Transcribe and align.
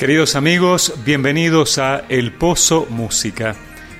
Queridos 0.00 0.34
amigos, 0.34 0.94
bienvenidos 1.04 1.76
a 1.76 2.06
El 2.08 2.32
Pozo 2.32 2.86
Música. 2.88 3.54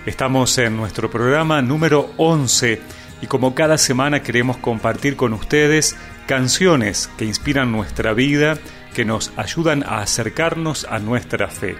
Estamos 0.06 0.56
en 0.56 0.74
nuestro 0.74 1.10
programa 1.10 1.60
número 1.60 2.10
11 2.16 2.80
y 3.20 3.26
como 3.26 3.54
cada 3.54 3.76
semana 3.76 4.22
queremos 4.22 4.56
compartir 4.56 5.14
con 5.14 5.34
ustedes 5.34 5.98
canciones 6.26 7.10
que 7.18 7.26
inspiran 7.26 7.70
nuestra 7.70 8.14
vida, 8.14 8.56
que 8.94 9.04
nos 9.04 9.30
ayudan 9.36 9.82
a 9.82 9.98
acercarnos 9.98 10.86
a 10.86 11.00
nuestra 11.00 11.48
fe. 11.48 11.76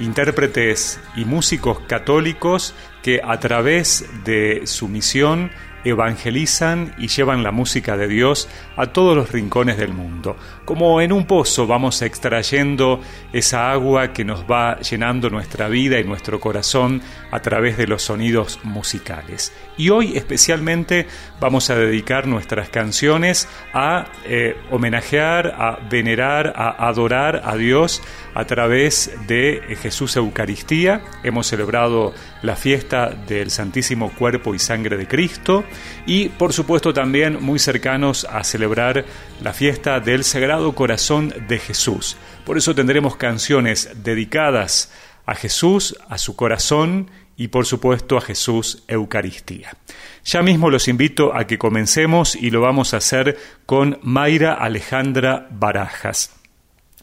Intérpretes 0.00 0.98
y 1.14 1.24
músicos 1.24 1.78
católicos 1.86 2.74
que 3.04 3.20
a 3.24 3.38
través 3.38 4.04
de 4.24 4.62
su 4.64 4.88
misión 4.88 5.52
evangelizan 5.84 6.94
y 6.98 7.08
llevan 7.08 7.42
la 7.42 7.52
música 7.52 7.96
de 7.96 8.08
Dios 8.08 8.48
a 8.76 8.86
todos 8.86 9.16
los 9.16 9.30
rincones 9.30 9.76
del 9.78 9.92
mundo. 9.92 10.36
Como 10.64 11.00
en 11.00 11.12
un 11.12 11.26
pozo 11.26 11.66
vamos 11.66 12.02
extrayendo 12.02 13.00
esa 13.32 13.72
agua 13.72 14.12
que 14.12 14.24
nos 14.24 14.44
va 14.44 14.78
llenando 14.78 15.28
nuestra 15.28 15.68
vida 15.68 15.98
y 15.98 16.04
nuestro 16.04 16.38
corazón 16.38 17.02
a 17.32 17.40
través 17.40 17.76
de 17.76 17.88
los 17.88 18.02
sonidos 18.02 18.60
musicales. 18.62 19.52
Y 19.76 19.88
hoy 19.88 20.16
especialmente 20.16 21.08
vamos 21.40 21.68
a 21.70 21.74
dedicar 21.74 22.28
nuestras 22.28 22.68
canciones 22.68 23.48
a 23.74 24.06
eh, 24.24 24.56
homenajear, 24.70 25.48
a 25.58 25.78
venerar, 25.90 26.52
a 26.54 26.86
adorar 26.86 27.42
a 27.44 27.56
Dios 27.56 28.00
a 28.34 28.44
través 28.44 29.10
de 29.26 29.76
Jesús 29.82 30.14
Eucaristía. 30.16 31.02
Hemos 31.24 31.48
celebrado 31.48 32.14
la 32.42 32.54
fiesta 32.54 33.10
del 33.10 33.50
Santísimo 33.50 34.12
Cuerpo 34.12 34.54
y 34.54 34.60
Sangre 34.60 34.96
de 34.96 35.08
Cristo 35.08 35.64
y 36.06 36.28
por 36.28 36.52
supuesto 36.52 36.94
también 36.94 37.42
muy 37.42 37.58
cercanos 37.58 38.26
a 38.30 38.44
celebrar 38.44 39.04
la 39.42 39.52
fiesta 39.52 39.98
del 39.98 40.22
Sagrado 40.22 40.51
Corazón 40.74 41.32
de 41.48 41.58
Jesús. 41.58 42.16
Por 42.44 42.58
eso 42.58 42.74
tendremos 42.74 43.16
canciones 43.16 43.90
dedicadas 44.02 44.92
a 45.24 45.34
Jesús, 45.34 45.96
a 46.08 46.18
su 46.18 46.36
corazón 46.36 47.10
y 47.36 47.48
por 47.48 47.64
supuesto 47.64 48.16
a 48.18 48.20
Jesús 48.20 48.84
Eucaristía. 48.86 49.76
Ya 50.24 50.42
mismo 50.42 50.70
los 50.70 50.88
invito 50.88 51.34
a 51.34 51.46
que 51.46 51.58
comencemos 51.58 52.36
y 52.36 52.50
lo 52.50 52.60
vamos 52.60 52.92
a 52.92 52.98
hacer 52.98 53.38
con 53.66 53.98
Mayra 54.02 54.52
Alejandra 54.52 55.48
Barajas. 55.50 56.36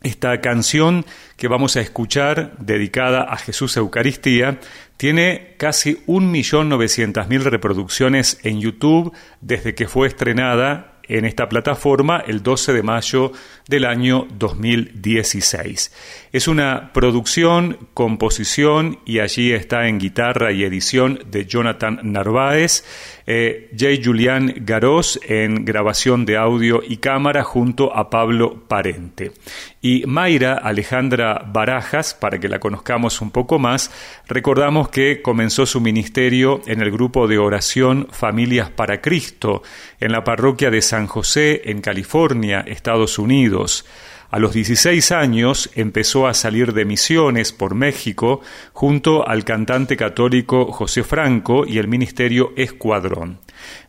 Esta 0.02 0.40
canción 0.40 1.06
que 1.36 1.50
vamos 1.50 1.76
a 1.76 1.82
escuchar, 1.82 2.56
dedicada 2.60 3.24
a 3.24 3.36
Jesús 3.36 3.76
Eucaristía, 3.76 4.60
tiene 4.96 5.56
casi 5.58 5.96
1.900.000 6.06 7.42
reproducciones 7.42 8.40
en 8.44 8.62
YouTube 8.62 9.12
desde 9.42 9.76
que 9.76 9.88
fue 9.88 10.08
estrenada 10.08 10.89
en 11.10 11.26
esta 11.26 11.50
plataforma 11.50 12.24
el 12.26 12.42
12 12.42 12.72
de 12.72 12.84
mayo 12.84 13.32
del 13.68 13.86
año 13.86 14.28
2016. 14.32 15.92
Es 16.32 16.48
una 16.48 16.94
producción, 16.94 17.90
composición 17.94 19.00
y 19.06 19.20
allí 19.20 19.52
está 19.52 19.88
en 19.88 20.00
guitarra 20.00 20.52
y 20.52 20.64
edición 20.64 21.20
de 21.26 21.46
Jonathan 21.46 22.00
Narváez, 22.04 22.86
eh, 23.32 23.70
J. 23.80 24.02
Julián 24.04 24.52
Garós 24.62 25.20
en 25.22 25.64
grabación 25.64 26.26
de 26.26 26.36
audio 26.36 26.82
y 26.84 26.98
cámara 26.98 27.44
junto 27.44 27.96
a 27.96 28.10
Pablo 28.10 28.64
Parente. 28.68 29.34
Y 29.84 30.04
Mayra 30.08 30.56
Alejandra 30.56 31.46
Barajas, 31.46 32.16
para 32.16 32.40
que 32.40 32.50
la 32.50 32.60
conozcamos 32.60 33.22
un 33.22 33.30
poco 33.30 33.60
más, 33.60 33.92
recordamos 34.28 34.90
que 34.90 35.22
comenzó 35.22 35.68
su 35.68 35.80
ministerio 35.80 36.62
en 36.66 36.82
el 36.82 36.90
grupo 36.90 37.28
de 37.28 37.38
oración 37.38 38.08
Familias 38.10 38.72
para 38.72 39.00
Cristo, 39.00 39.62
en 40.00 40.12
la 40.12 40.24
parroquia 40.24 40.72
de 40.72 40.82
San 40.82 41.06
José, 41.06 41.62
en 41.66 41.82
California, 41.82 42.64
Estados 42.66 43.20
Unidos. 43.20 43.86
A 44.32 44.38
los 44.38 44.54
16 44.54 45.12
años 45.12 45.72
empezó 45.74 46.28
a 46.28 46.36
salir 46.36 46.74
de 46.74 46.86
misiones 46.86 47.52
por 47.52 47.74
México 47.74 48.42
junto 48.74 49.28
al 49.28 49.44
cantante 49.44 49.98
católico 49.98 50.72
José 50.72 51.04
Franco 51.04 51.66
y 51.66 51.80
el 51.80 51.88
ministerio 51.88 52.54
Escuadrón. 52.56 53.40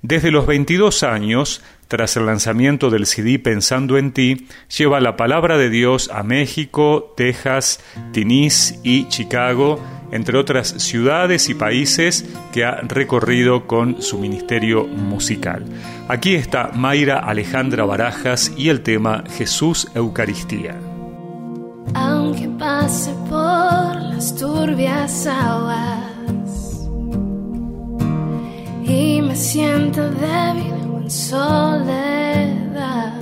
Desde 0.00 0.31
los 0.31 0.47
22 0.47 1.03
años, 1.03 1.62
tras 1.88 2.16
el 2.16 2.25
lanzamiento 2.25 2.88
del 2.88 3.04
CD 3.04 3.38
Pensando 3.38 3.98
en 3.98 4.12
ti, 4.12 4.47
lleva 4.75 5.00
la 5.00 5.16
palabra 5.16 5.59
de 5.59 5.69
Dios 5.69 6.09
a 6.10 6.22
México, 6.22 7.12
Texas, 7.19 7.81
Tinis 8.12 8.81
y 8.82 9.09
Chicago, 9.09 9.78
entre 10.12 10.38
otras 10.38 10.69
ciudades 10.69 11.48
y 11.48 11.54
países 11.54 12.25
que 12.53 12.65
ha 12.65 12.76
recorrido 12.82 13.66
con 13.66 14.03
su 14.03 14.19
ministerio 14.19 14.87
musical. 14.87 15.65
Aquí 16.09 16.34
está 16.34 16.71
Mayra 16.75 17.19
Alejandra 17.19 17.84
Barajas 17.84 18.53
y 18.56 18.69
el 18.69 18.82
tema 18.82 19.25
Jesús 19.37 19.88
Eucaristía. 19.94 20.76
Aunque 21.94 22.49
pase 22.59 23.12
por 23.28 23.97
las 23.97 24.37
turbias 24.37 25.26
aguas 25.26 26.88
y 28.84 29.22
me 29.22 29.34
siento 29.34 30.09
débil 30.10 30.72
o 30.93 31.00
en 31.00 31.10
soledad, 31.10 33.15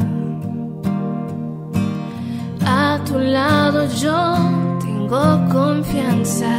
a 2.67 3.01
tu 3.07 3.19
lado 3.19 3.89
yo 3.97 4.78
tengo 5.09 5.49
confianza. 5.49 6.53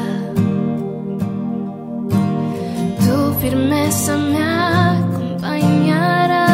firmeza 3.39 4.17
me 4.17 4.43
acompañará. 4.43 6.48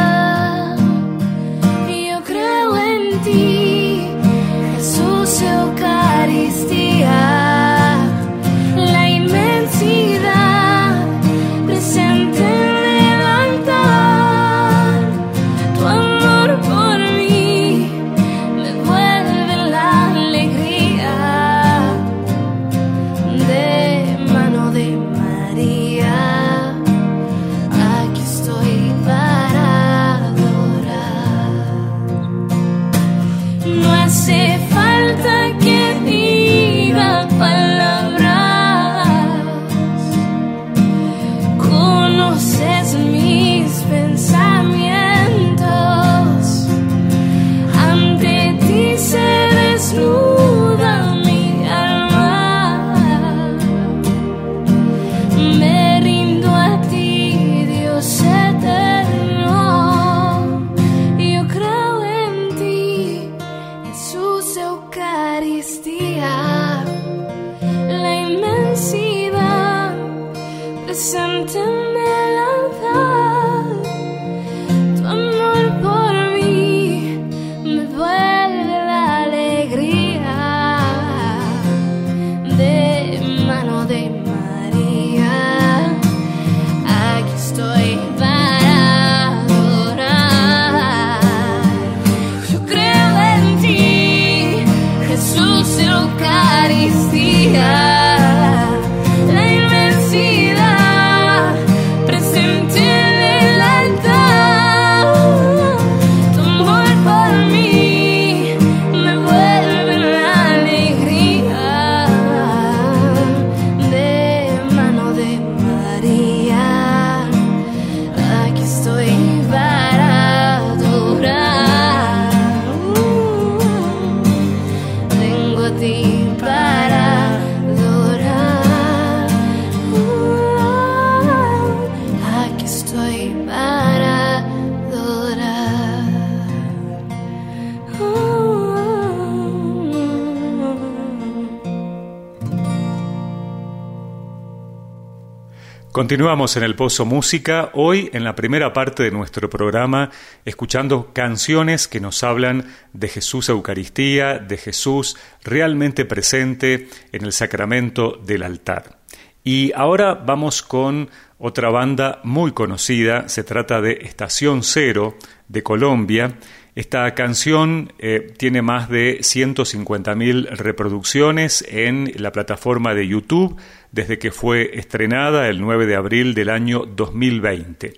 Continuamos 146.06 146.56
en 146.56 146.62
el 146.62 146.76
Pozo 146.76 147.04
Música, 147.04 147.72
hoy 147.74 148.12
en 148.14 148.24
la 148.24 148.36
primera 148.36 148.74
parte 148.74 149.02
de 149.02 149.10
nuestro 149.10 149.50
programa, 149.50 150.12
escuchando 150.46 151.12
canciones 151.14 151.88
que 151.88 152.00
nos 152.00 152.24
hablan 152.24 152.68
de 152.94 153.08
Jesús 153.08 153.50
Eucaristía, 153.50 154.38
de 154.38 154.58
Jesús 154.58 155.18
realmente 155.44 156.06
presente 156.06 156.90
en 157.12 157.26
el 157.26 157.32
sacramento 157.32 158.22
del 158.24 158.44
altar. 158.44 159.00
Y 159.44 159.72
ahora 159.74 160.14
vamos 160.14 160.62
con 160.62 161.10
otra 161.40 161.72
banda 161.72 162.20
muy 162.24 162.52
conocida, 162.52 163.28
se 163.28 163.44
trata 163.44 163.82
de 163.82 163.94
Estación 164.04 164.62
Cero 164.62 165.18
de 165.48 165.64
Colombia, 165.64 166.38
esta 166.76 167.14
canción 167.16 167.94
eh, 168.00 168.34
tiene 168.38 168.62
más 168.62 168.90
de 168.90 169.20
150.000 169.20 170.50
reproducciones 170.50 171.66
en 171.70 172.12
la 172.18 172.34
plataforma 172.34 172.94
de 172.94 173.08
YouTube 173.08 173.56
desde 173.94 174.20
que 174.20 174.32
fue 174.32 174.78
estrenada 174.78 175.48
el 175.48 175.62
9 175.62 175.86
de 175.86 175.96
abril 175.96 176.34
del 176.34 176.50
año 176.50 176.86
2020. 176.86 177.94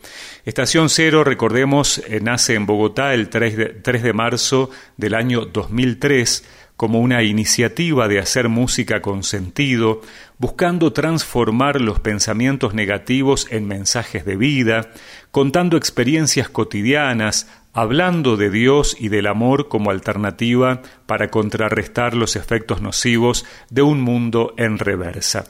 Estación 0.46 0.90
Cero, 0.90 1.24
recordemos, 1.24 2.04
eh, 2.08 2.20
nace 2.22 2.54
en 2.54 2.68
Bogotá 2.68 3.16
el 3.16 3.30
3 3.30 3.58
de, 3.58 3.66
3 3.66 4.04
de 4.04 4.14
marzo 4.14 4.70
del 4.96 5.16
año 5.16 5.46
2003 5.46 6.46
como 6.78 7.00
una 7.00 7.24
iniciativa 7.24 8.08
de 8.08 8.20
hacer 8.20 8.50
música 8.50 9.02
con 9.02 9.24
sentido, 9.24 10.02
buscando 10.38 10.94
transformar 10.94 11.82
los 11.82 12.00
pensamientos 12.00 12.76
negativos 12.76 13.48
en 13.50 13.68
mensajes 13.68 14.24
de 14.26 14.36
vida, 14.36 14.92
contando 15.32 15.76
experiencias 15.76 16.50
cotidianas, 16.50 17.48
hablando 17.78 18.38
de 18.38 18.50
Dios 18.50 18.98
y 19.00 19.10
del 19.10 19.28
amor 19.28 19.68
como 19.68 19.92
alternativa 19.92 20.82
para 21.06 21.28
contrarrestar 21.28 22.16
los 22.16 22.36
efectos 22.36 22.82
nocivos 22.82 23.46
de 23.70 23.84
un 23.84 24.02
mundo 24.02 24.56
en 24.58 24.80
reversa. 24.80 25.46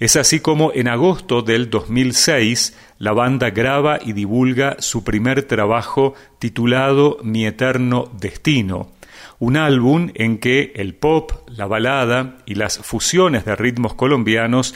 Es 0.00 0.16
así 0.16 0.40
como 0.40 0.72
en 0.74 0.88
agosto 0.88 1.40
del 1.40 1.70
2006 1.70 2.76
la 2.98 3.12
banda 3.12 3.50
graba 3.50 4.00
y 4.04 4.12
divulga 4.12 4.74
su 4.80 5.04
primer 5.04 5.44
trabajo 5.44 6.14
titulado 6.40 7.18
Mi 7.22 7.46
eterno 7.46 8.10
destino, 8.18 8.90
un 9.38 9.56
álbum 9.56 10.10
en 10.14 10.38
que 10.38 10.72
el 10.76 10.94
pop, 10.94 11.32
la 11.48 11.66
balada 11.66 12.38
y 12.46 12.56
las 12.56 12.78
fusiones 12.78 13.44
de 13.44 13.56
ritmos 13.56 13.94
colombianos 13.94 14.74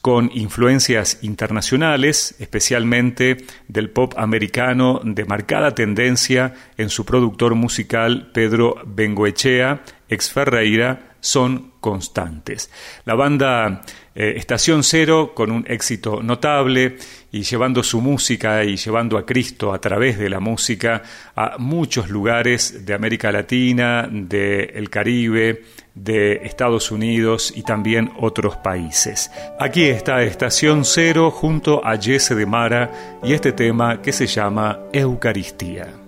con 0.00 0.30
influencias 0.32 1.18
internacionales, 1.22 2.36
especialmente 2.38 3.38
del 3.68 3.90
pop 3.90 4.14
americano 4.16 5.00
de 5.02 5.24
marcada 5.24 5.74
tendencia 5.74 6.54
en 6.76 6.88
su 6.88 7.04
productor 7.04 7.54
musical 7.54 8.30
Pedro 8.32 8.76
Bengoechea, 8.86 9.82
ex 10.08 10.30
Ferreira, 10.30 11.16
son 11.20 11.72
constantes. 11.86 12.68
La 13.04 13.14
banda 13.14 13.82
eh, 14.12 14.34
Estación 14.38 14.82
Cero, 14.82 15.30
con 15.36 15.52
un 15.52 15.64
éxito 15.68 16.20
notable 16.20 16.96
y 17.30 17.42
llevando 17.42 17.84
su 17.84 18.00
música 18.00 18.64
y 18.64 18.76
llevando 18.76 19.16
a 19.16 19.24
Cristo 19.24 19.72
a 19.72 19.80
través 19.80 20.18
de 20.18 20.28
la 20.28 20.40
música 20.40 21.04
a 21.36 21.58
muchos 21.58 22.10
lugares 22.10 22.84
de 22.84 22.92
América 22.92 23.30
Latina, 23.30 24.08
del 24.10 24.90
Caribe, 24.90 25.62
de 25.94 26.40
Estados 26.42 26.90
Unidos 26.90 27.52
y 27.54 27.62
también 27.62 28.10
otros 28.18 28.56
países. 28.56 29.30
Aquí 29.60 29.84
está 29.84 30.24
Estación 30.24 30.84
Cero 30.84 31.30
junto 31.30 31.86
a 31.86 31.96
Jesse 31.96 32.34
de 32.34 32.46
Mara 32.46 33.20
y 33.22 33.32
este 33.32 33.52
tema 33.52 34.02
que 34.02 34.12
se 34.12 34.26
llama 34.26 34.80
Eucaristía. 34.92 36.05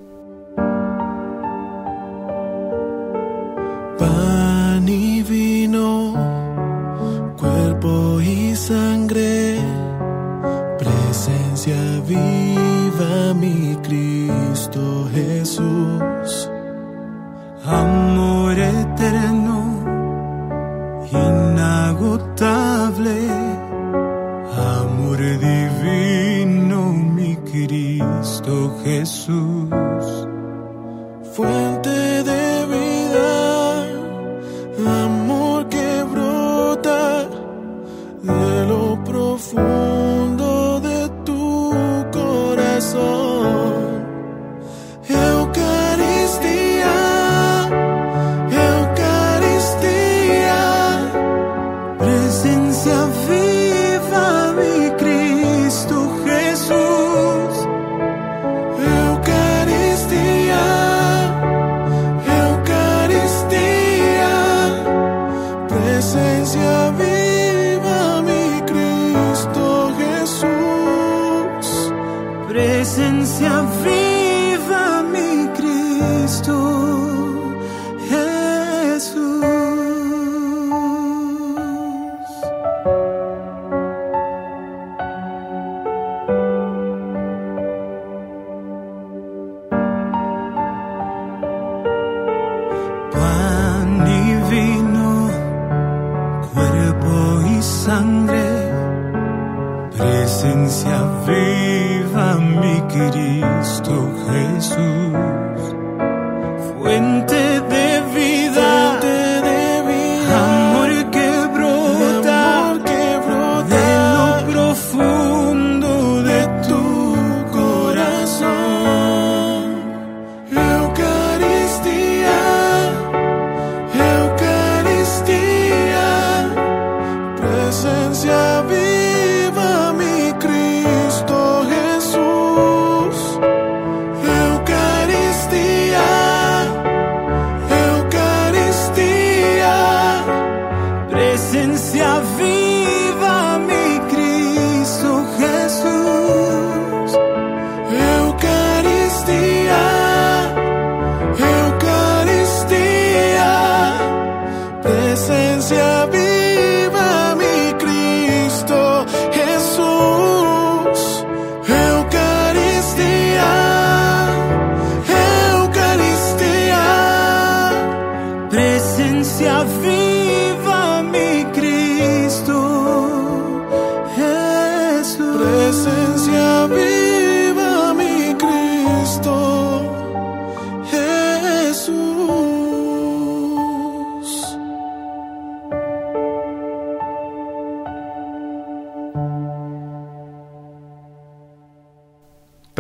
Presencia 11.69 12.01
viva 12.07 13.35
mi 13.35 13.77
Cristo 13.83 15.09
Jesús, 15.13 16.51
amor 17.65 18.59
eterno, 18.59 19.85
inagotable, 21.13 22.49
amor 24.57 25.19
divino 25.19 26.93
mi 26.93 27.37
Cristo 27.37 28.77
Jesús, 28.85 29.69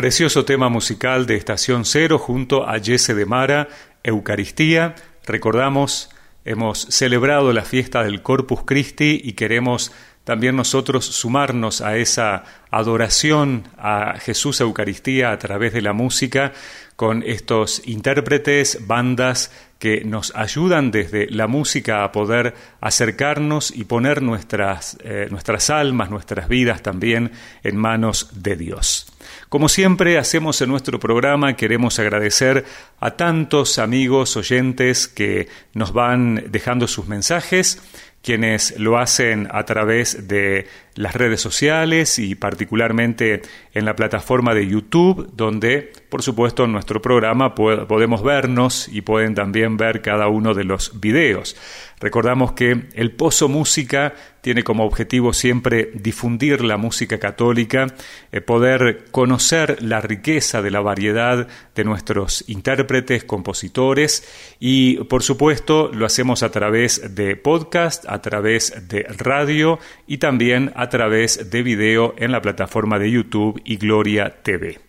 Precioso 0.08 0.46
tema 0.46 0.70
musical 0.70 1.26
de 1.26 1.36
Estación 1.36 1.84
Cero 1.84 2.18
junto 2.18 2.66
a 2.66 2.80
Jesse 2.80 3.14
de 3.14 3.26
Mara, 3.26 3.68
Eucaristía. 4.02 4.94
Recordamos, 5.26 6.08
hemos 6.46 6.80
celebrado 6.80 7.52
la 7.52 7.60
fiesta 7.60 8.02
del 8.02 8.22
Corpus 8.22 8.62
Christi 8.64 9.20
y 9.22 9.34
queremos 9.34 9.92
también 10.24 10.56
nosotros 10.56 11.04
sumarnos 11.04 11.82
a 11.82 11.98
esa 11.98 12.44
adoración 12.70 13.68
a 13.76 14.18
Jesús 14.18 14.62
Eucaristía 14.62 15.30
a 15.30 15.38
través 15.38 15.74
de 15.74 15.82
la 15.82 15.92
música 15.92 16.54
con 16.96 17.22
estos 17.22 17.86
intérpretes, 17.86 18.86
bandas 18.86 19.52
que 19.78 20.04
nos 20.06 20.34
ayudan 20.34 20.90
desde 20.90 21.28
la 21.28 21.48
música 21.48 22.02
a 22.02 22.12
poder 22.12 22.54
acercarnos 22.80 23.70
y 23.70 23.84
poner 23.84 24.22
nuestras, 24.22 24.96
eh, 25.04 25.28
nuestras 25.30 25.68
almas, 25.68 26.08
nuestras 26.08 26.48
vidas 26.48 26.82
también 26.82 27.30
en 27.62 27.76
manos 27.76 28.30
de 28.42 28.56
Dios. 28.56 29.06
Como 29.48 29.70
siempre 29.70 30.18
hacemos 30.18 30.60
en 30.60 30.68
nuestro 30.68 31.00
programa, 31.00 31.56
queremos 31.56 31.98
agradecer 31.98 32.66
a 33.00 33.12
tantos 33.12 33.78
amigos 33.78 34.36
oyentes 34.36 35.08
que 35.08 35.48
nos 35.72 35.94
van 35.94 36.44
dejando 36.50 36.86
sus 36.86 37.06
mensajes 37.06 37.80
quienes 38.22 38.78
lo 38.78 38.98
hacen 38.98 39.48
a 39.50 39.64
través 39.64 40.28
de 40.28 40.66
las 40.98 41.14
redes 41.14 41.40
sociales 41.40 42.18
y 42.18 42.34
particularmente 42.34 43.42
en 43.72 43.84
la 43.84 43.94
plataforma 43.94 44.52
de 44.52 44.66
YouTube, 44.66 45.30
donde 45.34 45.92
por 46.08 46.22
supuesto 46.22 46.64
en 46.64 46.72
nuestro 46.72 47.00
programa 47.00 47.54
podemos 47.54 48.22
vernos 48.22 48.88
y 48.88 49.02
pueden 49.02 49.34
también 49.34 49.76
ver 49.76 50.02
cada 50.02 50.26
uno 50.26 50.54
de 50.54 50.64
los 50.64 51.00
videos. 51.00 51.56
Recordamos 52.00 52.52
que 52.52 52.86
el 52.94 53.12
Pozo 53.12 53.48
Música 53.48 54.14
tiene 54.40 54.62
como 54.62 54.84
objetivo 54.84 55.32
siempre 55.32 55.90
difundir 55.94 56.64
la 56.64 56.76
música 56.76 57.18
católica, 57.18 57.88
eh, 58.30 58.40
poder 58.40 59.06
conocer 59.10 59.82
la 59.82 60.00
riqueza 60.00 60.62
de 60.62 60.70
la 60.70 60.80
variedad 60.80 61.48
de 61.74 61.84
nuestros 61.84 62.44
intérpretes, 62.48 63.24
compositores 63.24 64.26
y 64.60 64.96
por 65.04 65.22
supuesto 65.22 65.90
lo 65.92 66.06
hacemos 66.06 66.42
a 66.42 66.50
través 66.50 67.14
de 67.14 67.36
podcast, 67.36 68.07
a 68.08 68.20
través 68.20 68.88
de 68.88 69.04
radio 69.04 69.78
y 70.06 70.18
también 70.18 70.72
a 70.74 70.88
través 70.88 71.50
de 71.50 71.62
video 71.62 72.14
en 72.18 72.32
la 72.32 72.40
plataforma 72.40 72.98
de 72.98 73.10
YouTube 73.10 73.60
y 73.64 73.76
Gloria 73.76 74.42
TV. 74.42 74.80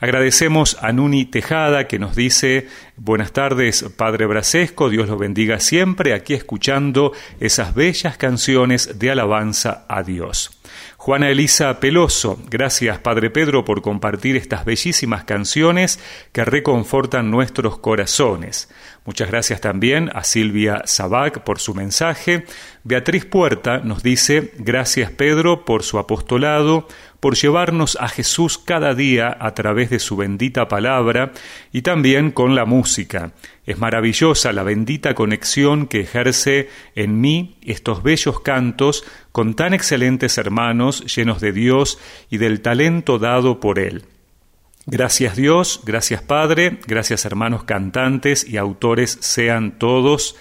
Agradecemos 0.00 0.76
a 0.80 0.92
Nuni 0.92 1.24
Tejada 1.24 1.88
que 1.88 1.98
nos 1.98 2.14
dice 2.14 2.68
buenas 2.96 3.32
tardes 3.32 3.84
Padre 3.96 4.26
Brasesco, 4.26 4.90
Dios 4.90 5.08
lo 5.08 5.18
bendiga 5.18 5.58
siempre, 5.58 6.14
aquí 6.14 6.34
escuchando 6.34 7.12
esas 7.40 7.74
bellas 7.74 8.16
canciones 8.16 9.00
de 9.00 9.10
alabanza 9.10 9.86
a 9.88 10.04
Dios. 10.04 10.52
Juana 10.98 11.30
Elisa 11.30 11.80
Peloso, 11.80 12.40
gracias 12.48 12.98
Padre 12.98 13.30
Pedro 13.30 13.64
por 13.64 13.82
compartir 13.82 14.36
estas 14.36 14.64
bellísimas 14.64 15.24
canciones 15.24 15.98
que 16.30 16.44
reconfortan 16.44 17.32
nuestros 17.32 17.78
corazones. 17.78 18.68
Muchas 19.04 19.30
gracias 19.30 19.60
también 19.60 20.10
a 20.14 20.22
Silvia 20.22 20.82
Sabac 20.84 21.40
por 21.40 21.60
su 21.60 21.74
mensaje. 21.74 22.44
Beatriz 22.84 23.24
Puerta 23.24 23.78
nos 23.78 24.02
dice, 24.02 24.52
gracias 24.58 25.10
Pedro 25.10 25.64
por 25.64 25.82
su 25.82 25.98
apostolado, 25.98 26.86
por 27.20 27.34
llevarnos 27.34 27.96
a 28.00 28.08
Jesús 28.08 28.58
cada 28.58 28.94
día 28.94 29.36
a 29.40 29.54
través 29.54 29.90
de 29.90 29.98
su 29.98 30.16
bendita 30.16 30.68
palabra 30.68 31.32
y 31.72 31.82
también 31.82 32.30
con 32.30 32.54
la 32.54 32.64
música. 32.64 33.32
Es 33.66 33.78
maravillosa 33.78 34.52
la 34.52 34.62
bendita 34.62 35.14
conexión 35.14 35.86
que 35.86 36.00
ejerce 36.00 36.68
en 36.94 37.20
mí 37.20 37.56
estos 37.62 38.02
bellos 38.02 38.40
cantos 38.40 39.04
con 39.32 39.54
tan 39.54 39.74
excelentes 39.74 40.38
hermanos 40.38 41.16
llenos 41.16 41.40
de 41.40 41.52
Dios 41.52 41.98
y 42.30 42.38
del 42.38 42.60
talento 42.60 43.18
dado 43.18 43.58
por 43.58 43.78
Él. 43.78 44.04
Gracias 44.90 45.36
Dios, 45.36 45.82
gracias 45.84 46.22
Padre, 46.22 46.78
gracias 46.86 47.26
hermanos 47.26 47.64
cantantes 47.64 48.48
y 48.48 48.56
autores 48.56 49.18
sean 49.20 49.72
todos 49.72 50.34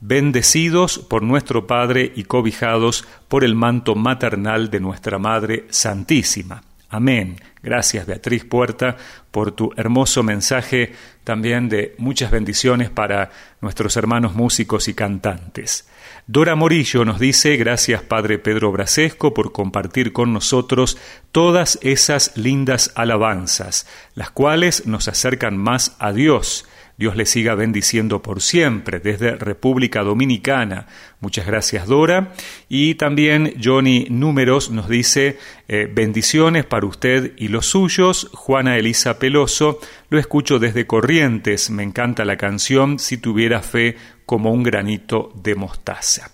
bendecidos 0.00 0.98
por 0.98 1.22
nuestro 1.22 1.66
Padre 1.66 2.10
y 2.16 2.24
cobijados 2.24 3.04
por 3.28 3.44
el 3.44 3.54
manto 3.54 3.94
maternal 3.96 4.70
de 4.70 4.80
nuestra 4.80 5.18
Madre 5.18 5.66
Santísima. 5.68 6.62
Amén. 6.88 7.36
Gracias 7.62 8.06
Beatriz 8.06 8.46
Puerta 8.46 8.96
por 9.30 9.52
tu 9.52 9.70
hermoso 9.76 10.22
mensaje 10.22 10.94
también 11.22 11.68
de 11.68 11.94
muchas 11.98 12.30
bendiciones 12.30 12.88
para 12.88 13.30
nuestros 13.60 13.98
hermanos 13.98 14.34
músicos 14.34 14.88
y 14.88 14.94
cantantes. 14.94 15.86
Dora 16.26 16.54
Morillo 16.54 17.04
nos 17.04 17.18
dice, 17.18 17.56
gracias 17.56 18.02
Padre 18.02 18.38
Pedro 18.38 18.70
Brasesco 18.72 19.34
por 19.34 19.52
compartir 19.52 20.12
con 20.12 20.32
nosotros 20.32 20.98
todas 21.32 21.78
esas 21.82 22.36
lindas 22.36 22.92
alabanzas, 22.94 23.86
las 24.14 24.30
cuales 24.30 24.86
nos 24.86 25.08
acercan 25.08 25.56
más 25.56 25.96
a 25.98 26.12
Dios 26.12 26.66
Dios 27.00 27.16
le 27.16 27.24
siga 27.24 27.54
bendiciendo 27.54 28.20
por 28.20 28.42
siempre 28.42 29.00
desde 29.00 29.34
República 29.34 30.02
Dominicana. 30.02 30.86
Muchas 31.20 31.46
gracias 31.46 31.86
Dora. 31.86 32.34
Y 32.68 32.96
también 32.96 33.54
Johnny 33.64 34.06
Números 34.10 34.70
nos 34.70 34.86
dice 34.86 35.38
eh, 35.66 35.90
bendiciones 35.90 36.66
para 36.66 36.84
usted 36.84 37.32
y 37.38 37.48
los 37.48 37.64
suyos. 37.64 38.28
Juana 38.34 38.76
Elisa 38.76 39.18
Peloso, 39.18 39.80
lo 40.10 40.18
escucho 40.18 40.58
desde 40.58 40.86
Corrientes. 40.86 41.70
Me 41.70 41.84
encanta 41.84 42.26
la 42.26 42.36
canción 42.36 42.98
Si 42.98 43.16
tuviera 43.16 43.62
fe 43.62 43.96
como 44.30 44.52
un 44.52 44.62
granito 44.62 45.32
de 45.42 45.56
mostaza. 45.56 46.30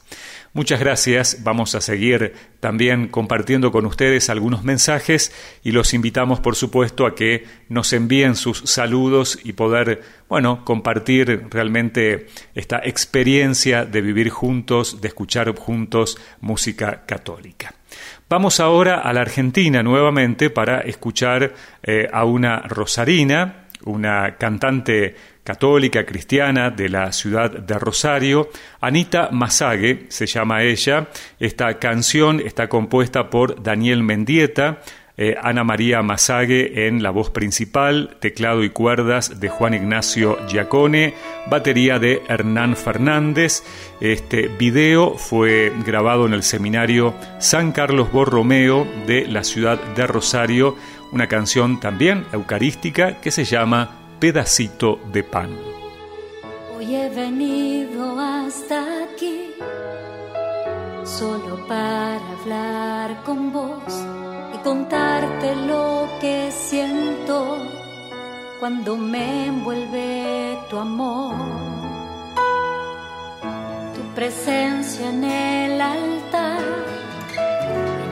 Muchas 0.53 0.81
gracias. 0.81 1.39
Vamos 1.45 1.75
a 1.75 1.81
seguir 1.81 2.35
también 2.61 3.09
compartiendo 3.09 3.73
con 3.73 3.87
ustedes 3.87 4.29
algunos 4.29 4.65
mensajes 4.65 5.33
y 5.65 5.73
los 5.73 5.95
invitamos, 5.95 6.41
por 6.41 6.57
supuesto, 6.57 7.07
a 7.07 7.15
que 7.15 7.47
nos 7.71 7.95
envíen 7.95 8.37
sus 8.37 8.59
saludos 8.67 9.39
y 9.45 9.55
poder, 9.55 10.03
bueno, 10.29 10.63
compartir 10.63 11.47
realmente 11.49 12.27
esta 12.55 12.83
experiencia 12.85 13.87
de 13.87 14.03
vivir 14.03 14.29
juntos, 14.29 15.01
de 15.01 15.09
escuchar 15.09 15.57
juntos 15.57 16.19
música 16.43 17.07
católica. 17.07 17.73
Vamos 18.29 18.61
ahora 18.61 19.01
a 19.01 19.15
la 19.15 19.23
Argentina 19.23 19.83
nuevamente 19.83 20.51
para 20.51 20.81
escuchar 20.81 21.55
eh, 21.83 22.11
a 22.13 22.27
una 22.27 22.59
rosarina, 22.59 23.69
una 23.85 24.37
cantante 24.37 25.15
católica 25.47 26.05
cristiana 26.05 26.71
de 26.71 26.89
la 26.89 27.13
ciudad 27.13 27.51
de 27.51 27.79
Rosario, 27.79 28.51
Anita 28.81 29.31
Masague 29.31 30.07
se 30.09 30.27
llama 30.27 30.65
ella. 30.65 31.07
Esta 31.39 31.79
canción 31.79 32.41
está 32.41 32.69
compuesta 32.69 33.31
por 33.31 33.63
Daniel 33.63 34.03
Mendieta, 34.03 34.81
eh, 35.17 35.37
Ana 35.41 35.63
María 35.63 36.03
Masague 36.03 36.89
en 36.89 37.01
la 37.03 37.11
voz 37.11 37.31
principal, 37.31 38.17
teclado 38.21 38.65
y 38.65 38.71
cuerdas 38.71 39.39
de 39.39 39.49
Juan 39.49 39.75
Ignacio 39.75 40.37
Giacone, 40.49 41.15
batería 41.49 42.01
de 42.01 42.23
Hernán 42.29 42.77
Fernández. 42.77 43.63
Este 44.01 44.49
video 44.49 45.15
fue 45.15 45.73
grabado 45.87 46.27
en 46.27 46.35
el 46.35 46.43
seminario 46.43 47.15
San 47.39 47.71
Carlos 47.71 48.11
Borromeo 48.11 48.85
de 49.07 49.29
la 49.29 49.45
ciudad 49.45 49.81
de 49.95 50.09
Rosario, 50.09 50.77
una 51.13 51.29
canción 51.29 51.79
también 51.79 52.27
eucarística 52.33 53.21
que 53.21 53.31
se 53.31 53.45
llama 53.45 54.06
pedacito 54.19 54.99
de 55.13 55.23
pan. 55.23 55.51
Hoy 56.75 56.95
he 56.95 57.09
venido 57.11 58.19
hasta 58.19 59.05
aquí 59.05 59.55
solo 61.05 61.67
para 61.67 62.21
hablar 62.33 63.23
con 63.25 63.53
vos 63.53 63.93
y 64.55 64.59
contarte 64.59 65.55
lo 65.55 66.09
que 66.21 66.51
siento 66.51 67.59
cuando 68.59 68.97
me 68.97 69.47
envuelve 69.47 70.59
tu 70.71 70.79
amor. 70.79 71.35
Tu 73.95 74.03
presencia 74.15 75.11
en 75.11 75.25
el 75.25 75.81
altar, 75.81 76.65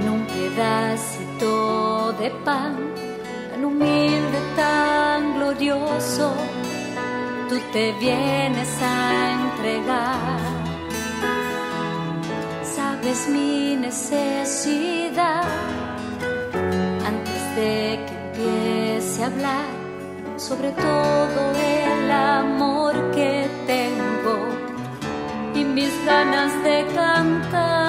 en 0.00 0.08
un 0.08 0.26
pedacito 0.26 2.12
de 2.12 2.30
pan 2.44 3.03
humilde, 3.64 4.38
tan 4.56 5.35
glorioso, 5.35 6.33
tú 7.49 7.56
te 7.73 7.92
vienes 8.00 8.68
a 8.83 9.33
entregar. 9.40 10.38
Sabes 12.62 13.28
mi 13.28 13.76
necesidad 13.76 15.44
antes 17.06 17.56
de 17.56 18.00
que 18.06 18.14
empiece 18.25 19.23
a 19.23 19.26
hablar 19.26 19.85
sobre 20.37 20.71
todo 20.73 21.52
el 21.54 22.11
amor 22.11 22.94
que 23.12 23.49
tengo 23.66 24.49
y 25.54 25.64
mis 25.64 25.92
ganas 26.04 26.52
de 26.64 26.87
cantar. 26.94 27.83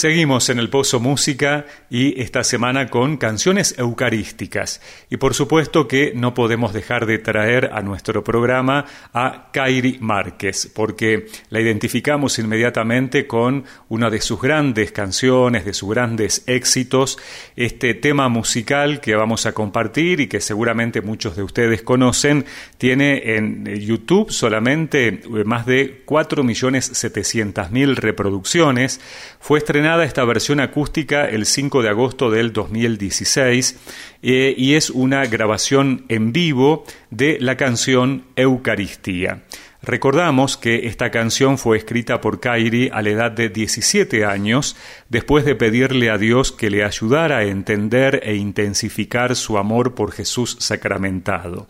Seguimos 0.00 0.48
en 0.48 0.58
el 0.58 0.70
Pozo 0.70 0.98
Música 0.98 1.66
y 1.90 2.18
esta 2.22 2.42
semana 2.42 2.88
con 2.88 3.18
canciones 3.18 3.74
eucarísticas. 3.76 4.80
Y 5.10 5.18
por 5.18 5.34
supuesto 5.34 5.86
que 5.86 6.14
no 6.14 6.32
podemos 6.32 6.72
dejar 6.72 7.04
de 7.04 7.18
traer 7.18 7.68
a 7.74 7.82
nuestro 7.82 8.24
programa 8.24 8.86
a 9.12 9.50
Kairi 9.52 9.98
Márquez, 10.00 10.72
porque 10.74 11.26
la 11.50 11.60
identificamos 11.60 12.38
inmediatamente 12.38 13.26
con 13.26 13.66
una 13.90 14.08
de 14.08 14.22
sus 14.22 14.40
grandes 14.40 14.90
canciones, 14.90 15.66
de 15.66 15.74
sus 15.74 15.90
grandes 15.90 16.44
éxitos, 16.46 17.18
este 17.54 17.92
tema 17.92 18.30
musical 18.30 19.02
que 19.02 19.14
vamos 19.16 19.44
a 19.44 19.52
compartir 19.52 20.20
y 20.20 20.28
que 20.28 20.40
seguramente 20.40 21.02
muchos 21.02 21.36
de 21.36 21.42
ustedes 21.42 21.82
conocen, 21.82 22.46
tiene 22.78 23.36
en 23.36 23.66
YouTube 23.66 24.30
solamente 24.30 25.08
eh, 25.08 25.20
más 25.44 25.66
de 25.66 26.06
4.700.000 26.06 27.96
reproducciones. 27.96 28.98
Fue 29.40 29.58
esta 29.98 30.24
versión 30.24 30.60
acústica 30.60 31.28
el 31.28 31.44
5 31.44 31.82
de 31.82 31.88
agosto 31.88 32.30
del 32.30 32.52
2016 32.52 33.76
eh, 34.22 34.54
y 34.56 34.74
es 34.74 34.90
una 34.90 35.26
grabación 35.26 36.04
en 36.08 36.32
vivo 36.32 36.84
de 37.10 37.38
la 37.40 37.56
canción 37.56 38.24
Eucaristía. 38.36 39.42
Recordamos 39.82 40.58
que 40.58 40.86
esta 40.88 41.10
canción 41.10 41.56
fue 41.56 41.78
escrita 41.78 42.20
por 42.20 42.38
Kairi 42.38 42.90
a 42.92 43.00
la 43.00 43.10
edad 43.10 43.30
de 43.30 43.48
17 43.48 44.26
años, 44.26 44.76
después 45.08 45.46
de 45.46 45.54
pedirle 45.54 46.10
a 46.10 46.18
Dios 46.18 46.52
que 46.52 46.68
le 46.68 46.84
ayudara 46.84 47.38
a 47.38 47.44
entender 47.44 48.20
e 48.22 48.34
intensificar 48.34 49.34
su 49.36 49.56
amor 49.56 49.94
por 49.94 50.12
Jesús 50.12 50.56
sacramentado. 50.60 51.66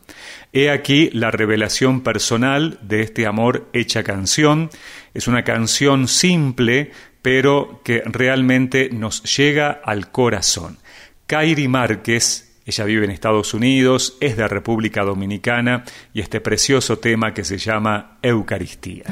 He 0.53 0.71
aquí 0.71 1.11
la 1.13 1.31
revelación 1.31 2.01
personal 2.01 2.79
de 2.83 3.03
este 3.03 3.27
amor 3.27 3.69
hecha 3.73 4.03
canción. 4.03 4.71
Es 5.15 5.29
una 5.29 5.45
canción 5.45 6.09
simple, 6.09 6.91
pero 7.23 7.81
que 7.85 8.03
realmente 8.05 8.91
nos 8.93 9.23
llega 9.37 9.81
al 9.85 10.11
corazón. 10.11 10.79
Kairi 11.27 11.69
Márquez 11.69 12.51
ella 12.71 12.85
vive 12.85 13.05
en 13.05 13.11
Estados 13.11 13.53
Unidos, 13.53 14.17
es 14.21 14.37
de 14.37 14.47
República 14.47 15.03
Dominicana 15.03 15.85
y 16.15 16.21
este 16.21 16.41
precioso 16.41 17.01
tema 17.01 17.35
que 17.35 17.43
se 17.43 17.59
llama 17.59 18.19
Eucaristía. 18.23 19.07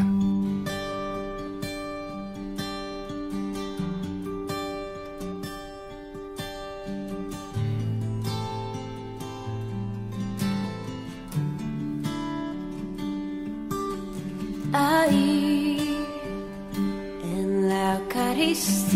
Eucaristía 18.39 18.95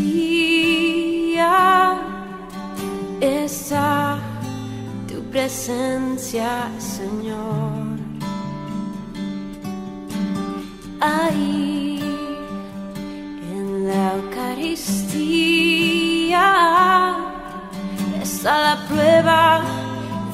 está 3.20 4.20
tu 5.08 5.20
presencia, 5.32 6.70
Señor. 6.78 7.98
Ahí 11.00 12.00
en 13.52 13.88
la 13.88 14.14
Eucaristía 14.14 14.86
está 18.22 18.52
la 18.60 18.76
prueba 18.86 19.62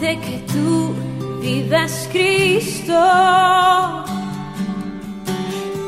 de 0.01 0.21
que 0.21 0.44
tú 0.53 0.92
vives, 1.40 2.09
Cristo 2.12 2.94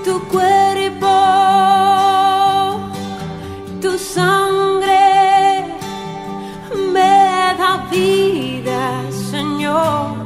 tu 0.04 0.18
cuerpo, 0.28 1.06
tu 3.80 3.96
sangre 3.98 5.64
me 6.92 7.54
da 7.56 7.86
vida, 7.90 8.82
Señor, 9.30 10.16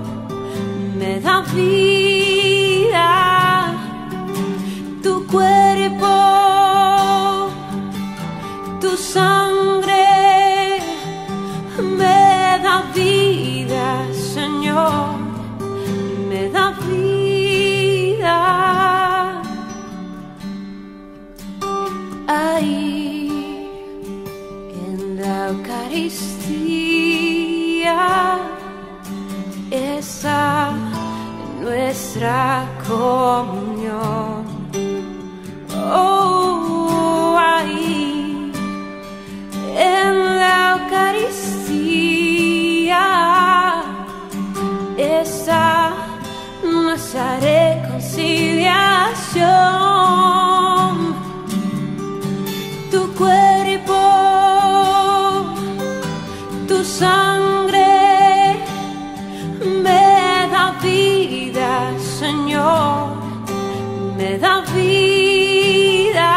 me 0.98 1.20
da 1.20 1.42
vida. 1.54 3.08
Tu 5.02 5.26
cuerpo, 5.26 6.14
tu 8.80 8.96
sangre 8.96 9.43
comunión. 32.86 34.44
Oh, 35.92 37.36
ahí 37.38 38.50
en 39.76 40.38
la 40.38 40.78
Eucaristía 40.78 41.42
está 44.96 45.92
nuestra 46.62 47.40
reconciliación. 47.40 49.83
Señor, 62.34 63.14
me 64.16 64.38
da 64.38 64.62
vida. 64.74 66.32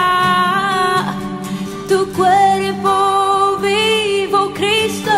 Tu 1.89 1.99
cuerpo 2.19 3.57
vivo, 3.59 4.39
Cristo, 4.53 5.17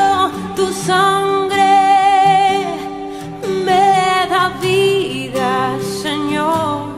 tu 0.56 0.68
sangre 0.72 1.76
me 3.66 3.90
da 4.34 4.46
vida, 4.62 5.78
Señor, 6.02 6.96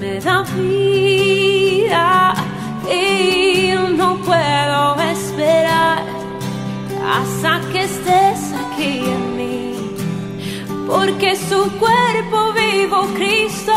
me 0.00 0.20
da 0.20 0.44
vida. 0.56 2.34
Y 2.88 3.72
no 4.00 4.08
puedo 4.28 4.80
esperar 5.14 6.04
hasta 7.16 7.60
que 7.72 7.80
estés 7.90 8.40
aquí 8.62 8.92
en 9.16 9.24
mí, 9.36 9.74
porque 10.86 11.34
su 11.34 11.60
cuerpo 11.82 12.07
Cristo, 13.14 13.72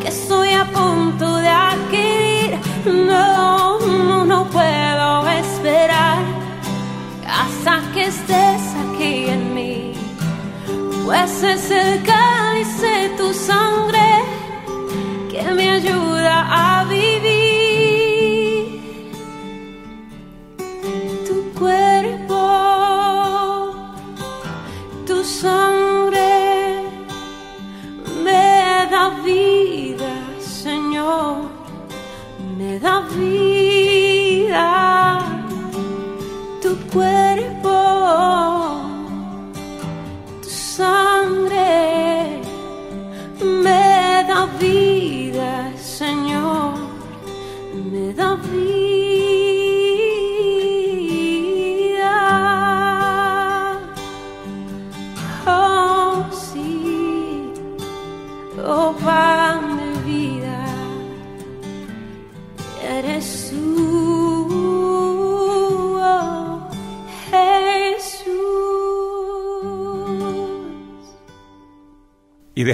que 0.00 0.08
estoy 0.08 0.50
a 0.52 0.64
punto 0.64 1.36
de 1.36 1.48
adquirir. 1.48 2.58
No, 2.84 3.78
no, 3.80 4.24
no 4.24 4.44
puedo 4.46 5.28
esperar 5.28 6.18
hasta 7.26 7.80
que 7.92 8.06
estés 8.06 8.62
aquí 8.84 9.26
en 9.28 9.54
mí, 9.54 9.92
pues 11.04 11.42
es 11.42 11.70
el 11.70 12.02
cáliz 12.02 12.80
de 12.80 13.10
tu 13.18 13.32
sangre 13.32 14.08
que 15.30 15.42
me 15.52 15.70
ayuda 15.70 16.46
a 16.48 16.69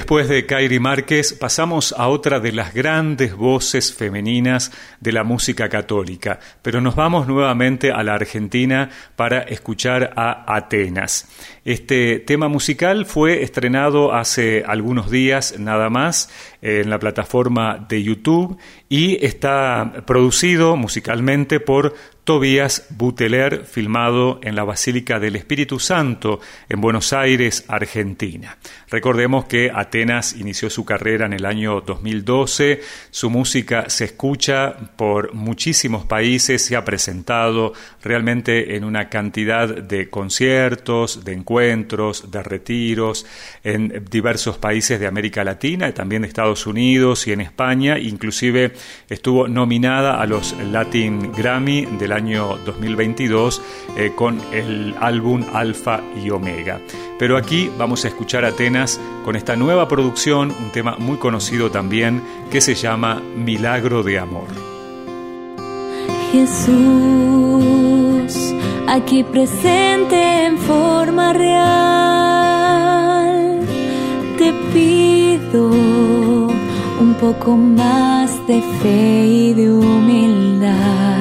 después 0.07 0.29
de 0.29 0.47
Kairi 0.47 0.79
Márquez 0.79 1.33
pasamos 1.33 1.92
a 1.99 2.07
otra 2.07 2.38
de 2.38 2.53
las 2.53 2.73
grandes 2.73 3.35
voces 3.35 3.92
femeninas 3.92 4.71
de 5.01 5.11
la 5.11 5.25
música 5.25 5.69
católica, 5.69 6.38
pero 6.62 6.81
nos 6.81 6.95
vamos 6.95 7.27
nuevamente 7.27 7.90
a 7.90 8.05
la 8.05 8.14
Argentina 8.14 8.88
para 9.16 9.40
escuchar 9.40 10.12
a 10.14 10.55
Atenas. 10.55 11.29
Este 11.64 12.21
tema 12.21 12.47
musical 12.47 13.05
fue 13.05 13.42
estrenado 13.42 14.14
hace 14.14 14.62
algunos 14.64 15.11
días 15.11 15.59
nada 15.59 15.90
más 15.90 16.31
en 16.62 16.88
la 16.88 17.01
plataforma 17.01 17.85
de 17.88 18.05
YouTube 18.05 18.59
y 18.88 19.25
está 19.27 20.05
producido 20.07 20.77
musicalmente 20.77 21.59
por 21.59 21.97
Tobías 22.27 22.89
Buteler, 22.91 23.65
filmado 23.67 24.41
en 24.43 24.57
la 24.57 24.65
Basílica 24.65 25.21
del 25.21 25.37
Espíritu 25.37 25.79
Santo 25.79 26.41
en 26.69 26.81
Buenos 26.81 27.12
Aires, 27.12 27.65
Argentina. 27.69 28.59
Recordemos 28.91 29.45
que 29.45 29.71
Atenas 29.73 30.35
inició 30.35 30.69
su 30.69 30.85
carrera 30.85 31.27
en 31.27 31.35
el 31.35 31.47
año 31.47 31.81
2012, 31.83 32.81
su 33.12 33.31
música 33.31 33.89
se 33.89 34.07
escucha 34.07 34.75
por 34.97 35.35
muchísimos 35.35 36.05
países, 36.05 36.62
se 36.62 36.75
ha 36.75 36.85
presentado 36.85 37.75
realmente 38.03 38.75
en 38.75 38.83
una 38.83 39.09
cantidad 39.09 39.69
de 39.69 40.11
conciertos, 40.11 41.25
de 41.25 41.33
encuentros, 41.33 42.33
de 42.33 42.43
retiros 42.43 43.25
en 43.62 44.05
diversos 44.11 44.59
países 44.59 44.99
de 44.99 45.07
América 45.07 45.45
Latina 45.45 45.89
y 45.89 45.93
también 45.93 46.23
de 46.23 46.29
Estados 46.29 46.67
Unidos 46.67 47.29
y 47.29 47.33
en 47.33 47.41
España, 47.41 48.01
inclusive 48.01 48.73
estuvo 49.09 49.47
nominada 49.47 50.21
a 50.21 50.27
los 50.27 50.57
Latin 50.59 51.31
Grammy 51.31 51.87
del 51.87 52.15
año 52.16 52.59
2022 52.64 53.62
eh, 53.96 54.12
con 54.16 54.40
el 54.52 54.94
álbum 54.98 55.44
Alfa 55.52 56.00
y 56.20 56.31
Omega. 56.31 56.81
Pero 57.18 57.37
aquí 57.37 57.70
vamos 57.79 58.05
a 58.05 58.09
escuchar 58.09 58.44
a 58.44 58.48
Atenas 58.48 59.00
con 59.24 59.37
esta 59.37 59.55
nueva 59.55 59.87
producción, 59.87 60.50
un 60.50 60.70
tema 60.72 60.96
muy 60.98 61.18
conocido 61.18 61.70
también 61.70 62.22
que 62.50 62.61
se 62.61 62.74
llama 62.74 63.22
Milagro 63.37 64.02
de 64.02 64.18
Amor. 64.18 64.48
Jesús, 66.33 66.74
aquí 68.88 69.22
presente 69.24 70.46
en 70.46 70.59
forma 70.59 71.33
real, 71.33 72.46
te 74.37 74.52
pido 74.72 75.70
un 77.00 77.14
poco 77.20 77.57
más 77.57 78.46
de 78.46 78.61
fe 78.83 79.26
y 79.26 79.55
de 79.55 79.72
humildad. 79.72 81.15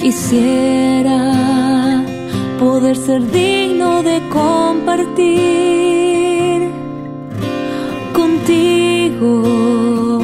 Quisiera 0.00 1.20
poder 2.58 2.96
ser 2.96 3.30
digno 3.30 4.02
de 4.02 4.22
compartir 4.30 5.36
contigo 8.14 10.22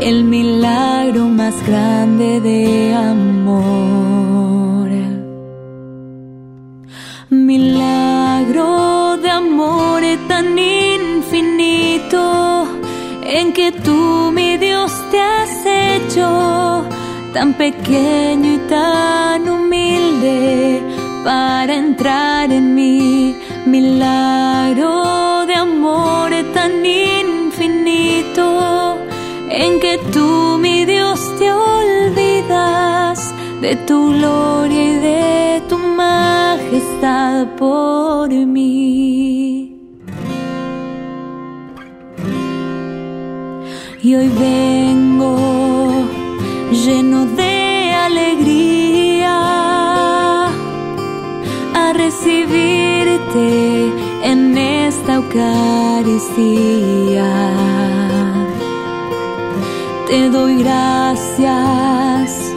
el 0.00 0.24
milagro 0.24 1.28
más 1.28 1.54
grande 1.64 2.40
de 2.40 2.92
amor. 2.92 4.90
Milagro 7.30 9.16
de 9.22 9.30
amor 9.30 10.02
tan 10.26 10.58
infinito 10.58 12.66
en 13.22 13.52
que 13.52 13.70
tú, 13.70 14.32
mi 14.34 14.56
Dios, 14.56 14.90
te 15.12 15.20
has 15.20 15.64
hecho 15.64 16.43
tan 17.34 17.52
pequeño 17.54 18.54
y 18.54 18.58
tan 18.68 19.48
humilde 19.48 20.80
para 21.24 21.74
entrar 21.74 22.52
en 22.52 22.76
mí. 22.76 23.36
Milagro 23.66 25.44
de 25.44 25.54
amor 25.54 26.30
tan 26.54 26.86
infinito 26.86 28.44
en 29.50 29.80
que 29.80 29.98
tú, 30.12 30.58
mi 30.60 30.84
Dios, 30.84 31.20
te 31.38 31.52
olvidas 31.52 33.34
de 33.60 33.74
tu 33.88 34.12
gloria 34.12 34.84
y 34.84 34.94
de 35.08 35.62
tu 35.68 35.76
majestad 35.76 37.48
por 37.56 38.28
mí. 38.30 39.76
Y 44.02 44.14
hoy 44.14 44.28
vengo 44.28 45.53
lleno 46.84 47.24
de 47.24 47.92
alegría 47.94 49.36
a 51.74 51.92
recibirte 51.94 53.48
en 54.22 54.58
esta 54.58 55.14
Eucaristía. 55.14 56.44
Te 60.08 60.28
doy 60.28 60.62
gracias 60.62 62.52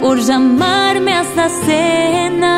por 0.00 0.20
llamarme 0.20 1.12
a 1.12 1.20
esta 1.20 1.50
cena, 1.50 2.52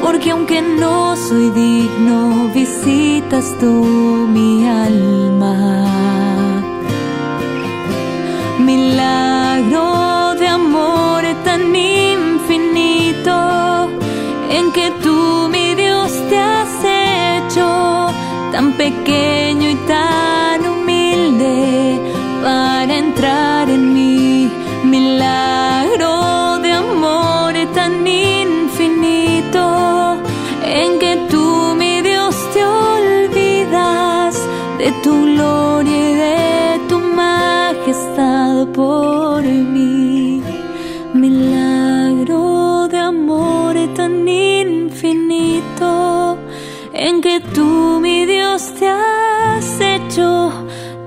por 0.00 0.12
porque 0.12 0.30
aunque 0.30 0.62
no 0.62 1.16
soy 1.16 1.50
digno, 1.50 2.52
visitas 2.54 3.52
tú 3.58 4.28
mi 4.32 4.64
alma. 4.68 5.85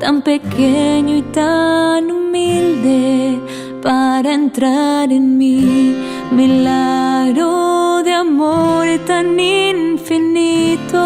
Tan 0.09 0.23
pequeño 0.23 1.17
y 1.17 1.21
tan 1.21 2.09
humilde 2.09 3.39
para 3.83 4.33
entrar 4.33 5.11
en 5.11 5.37
mí. 5.37 5.95
Milagro 6.31 8.01
de 8.03 8.13
amor 8.13 8.87
tan 9.05 9.39
infinito 9.39 11.03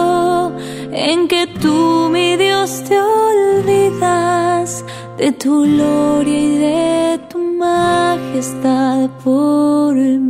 en 0.90 1.28
que 1.28 1.48
tú, 1.62 2.08
mi 2.14 2.38
Dios, 2.38 2.82
te 2.88 2.98
olvidas 2.98 4.86
de 5.18 5.34
tu 5.34 5.64
gloria 5.64 6.40
y 6.40 6.58
de 6.66 7.20
tu 7.30 7.40
majestad 7.40 9.10
por 9.22 9.96
mí. 9.96 10.23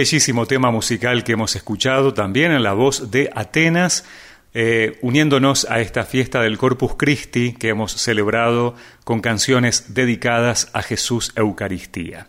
Bellísimo 0.00 0.46
tema 0.46 0.70
musical 0.70 1.24
que 1.24 1.32
hemos 1.32 1.54
escuchado 1.56 2.14
también 2.14 2.52
en 2.52 2.62
la 2.62 2.72
voz 2.72 3.10
de 3.10 3.28
Atenas, 3.34 4.06
eh, 4.54 4.98
uniéndonos 5.02 5.66
a 5.68 5.80
esta 5.80 6.04
fiesta 6.04 6.40
del 6.40 6.56
Corpus 6.56 6.94
Christi 6.96 7.52
que 7.52 7.68
hemos 7.68 7.92
celebrado 7.92 8.74
con 9.04 9.20
canciones 9.20 9.92
dedicadas 9.92 10.70
a 10.72 10.80
Jesús 10.80 11.34
Eucaristía. 11.36 12.28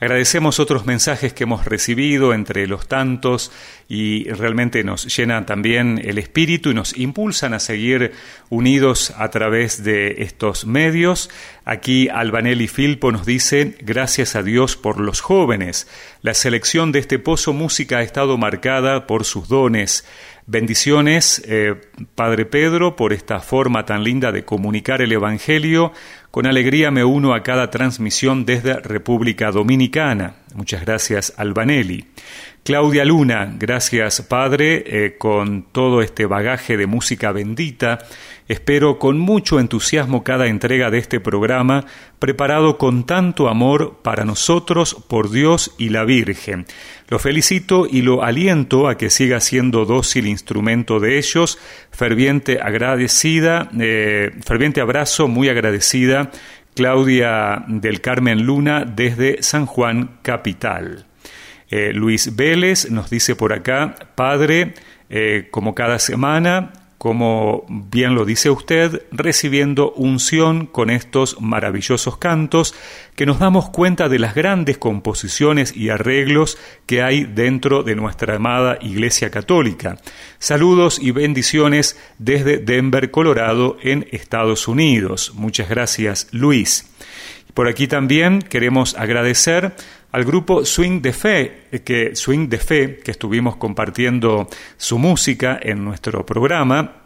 Agradecemos 0.00 0.58
otros 0.58 0.86
mensajes 0.86 1.32
que 1.32 1.44
hemos 1.44 1.66
recibido 1.66 2.34
entre 2.34 2.66
los 2.66 2.88
tantos 2.88 3.52
y 3.88 4.24
realmente 4.24 4.82
nos 4.84 5.14
llenan 5.14 5.46
también 5.46 6.00
el 6.02 6.18
espíritu 6.18 6.70
y 6.70 6.74
nos 6.74 6.96
impulsan 6.96 7.54
a 7.54 7.58
seguir 7.58 8.12
unidos 8.48 9.12
a 9.16 9.30
través 9.30 9.84
de 9.84 10.22
estos 10.22 10.66
medios. 10.66 11.30
Aquí 11.64 12.08
Albanelli 12.08 12.68
Filpo 12.68 13.12
nos 13.12 13.26
dice, 13.26 13.76
gracias 13.80 14.36
a 14.36 14.42
Dios 14.42 14.76
por 14.76 15.00
los 15.00 15.20
jóvenes. 15.20 15.88
La 16.22 16.34
selección 16.34 16.92
de 16.92 17.00
este 17.00 17.18
pozo 17.18 17.52
música 17.52 17.98
ha 17.98 18.02
estado 18.02 18.38
marcada 18.38 19.06
por 19.06 19.24
sus 19.24 19.48
dones. 19.48 20.06
Bendiciones, 20.46 21.42
eh, 21.46 21.74
Padre 22.14 22.44
Pedro, 22.44 22.96
por 22.96 23.14
esta 23.14 23.40
forma 23.40 23.86
tan 23.86 24.04
linda 24.04 24.30
de 24.30 24.44
comunicar 24.44 25.00
el 25.00 25.12
Evangelio. 25.12 25.92
Con 26.30 26.46
alegría 26.46 26.90
me 26.90 27.02
uno 27.02 27.32
a 27.32 27.42
cada 27.42 27.70
transmisión 27.70 28.44
desde 28.44 28.78
República 28.80 29.50
Dominicana. 29.50 30.34
Muchas 30.54 30.84
gracias, 30.84 31.32
Albanelli. 31.38 32.06
Claudia 32.64 33.04
Luna, 33.04 33.54
gracias 33.58 34.22
Padre, 34.22 34.84
eh, 34.86 35.18
con 35.18 35.66
todo 35.70 36.00
este 36.00 36.24
bagaje 36.24 36.78
de 36.78 36.86
música 36.86 37.30
bendita. 37.30 37.98
Espero 38.48 38.98
con 38.98 39.18
mucho 39.18 39.60
entusiasmo 39.60 40.24
cada 40.24 40.46
entrega 40.46 40.90
de 40.90 40.96
este 40.96 41.20
programa, 41.20 41.84
preparado 42.18 42.78
con 42.78 43.04
tanto 43.04 43.50
amor 43.50 43.98
para 44.02 44.24
nosotros, 44.24 44.96
por 45.08 45.30
Dios 45.30 45.74
y 45.76 45.90
la 45.90 46.04
Virgen. 46.04 46.64
Lo 47.08 47.18
felicito 47.18 47.86
y 47.86 48.00
lo 48.00 48.22
aliento 48.22 48.88
a 48.88 48.96
que 48.96 49.10
siga 49.10 49.40
siendo 49.40 49.84
dócil 49.84 50.26
instrumento 50.26 51.00
de 51.00 51.18
ellos. 51.18 51.58
Ferviente 51.90 52.60
agradecida, 52.62 53.68
eh, 53.78 54.30
ferviente 54.42 54.80
abrazo, 54.80 55.28
muy 55.28 55.50
agradecida. 55.50 56.30
Claudia 56.74 57.62
del 57.68 58.00
Carmen 58.00 58.46
Luna 58.46 58.86
desde 58.86 59.42
San 59.42 59.66
Juan 59.66 60.16
Capital. 60.22 61.04
Eh, 61.70 61.92
Luis 61.92 62.36
Vélez 62.36 62.90
nos 62.90 63.10
dice 63.10 63.36
por 63.36 63.52
acá, 63.52 63.94
Padre, 64.14 64.74
eh, 65.10 65.48
como 65.50 65.74
cada 65.74 65.98
semana, 65.98 66.72
como 67.04 67.66
bien 67.68 68.14
lo 68.14 68.24
dice 68.24 68.48
usted, 68.48 69.02
recibiendo 69.12 69.92
unción 69.92 70.64
con 70.64 70.88
estos 70.88 71.38
maravillosos 71.38 72.16
cantos, 72.16 72.74
que 73.14 73.26
nos 73.26 73.38
damos 73.38 73.68
cuenta 73.68 74.08
de 74.08 74.18
las 74.18 74.34
grandes 74.34 74.78
composiciones 74.78 75.76
y 75.76 75.90
arreglos 75.90 76.56
que 76.86 77.02
hay 77.02 77.24
dentro 77.24 77.82
de 77.82 77.94
nuestra 77.94 78.36
amada 78.36 78.78
Iglesia 78.80 79.30
Católica. 79.30 79.98
Saludos 80.38 80.98
y 80.98 81.10
bendiciones 81.10 82.00
desde 82.18 82.56
Denver, 82.56 83.10
Colorado, 83.10 83.76
en 83.82 84.06
Estados 84.10 84.66
Unidos. 84.66 85.32
Muchas 85.34 85.68
gracias, 85.68 86.28
Luis. 86.30 86.86
Por 87.52 87.68
aquí 87.68 87.86
también 87.86 88.40
queremos 88.40 88.96
agradecer 88.96 89.74
al 90.14 90.24
grupo 90.24 90.64
Swing 90.64 91.02
de 91.02 91.12
Fe, 91.12 91.64
eh, 91.72 91.80
que 91.80 92.14
Swing 92.14 92.48
de 92.48 92.58
Fe, 92.58 93.00
que 93.02 93.10
estuvimos 93.10 93.56
compartiendo 93.56 94.48
su 94.76 94.96
música 94.96 95.58
en 95.60 95.84
nuestro 95.84 96.24
programa. 96.24 96.98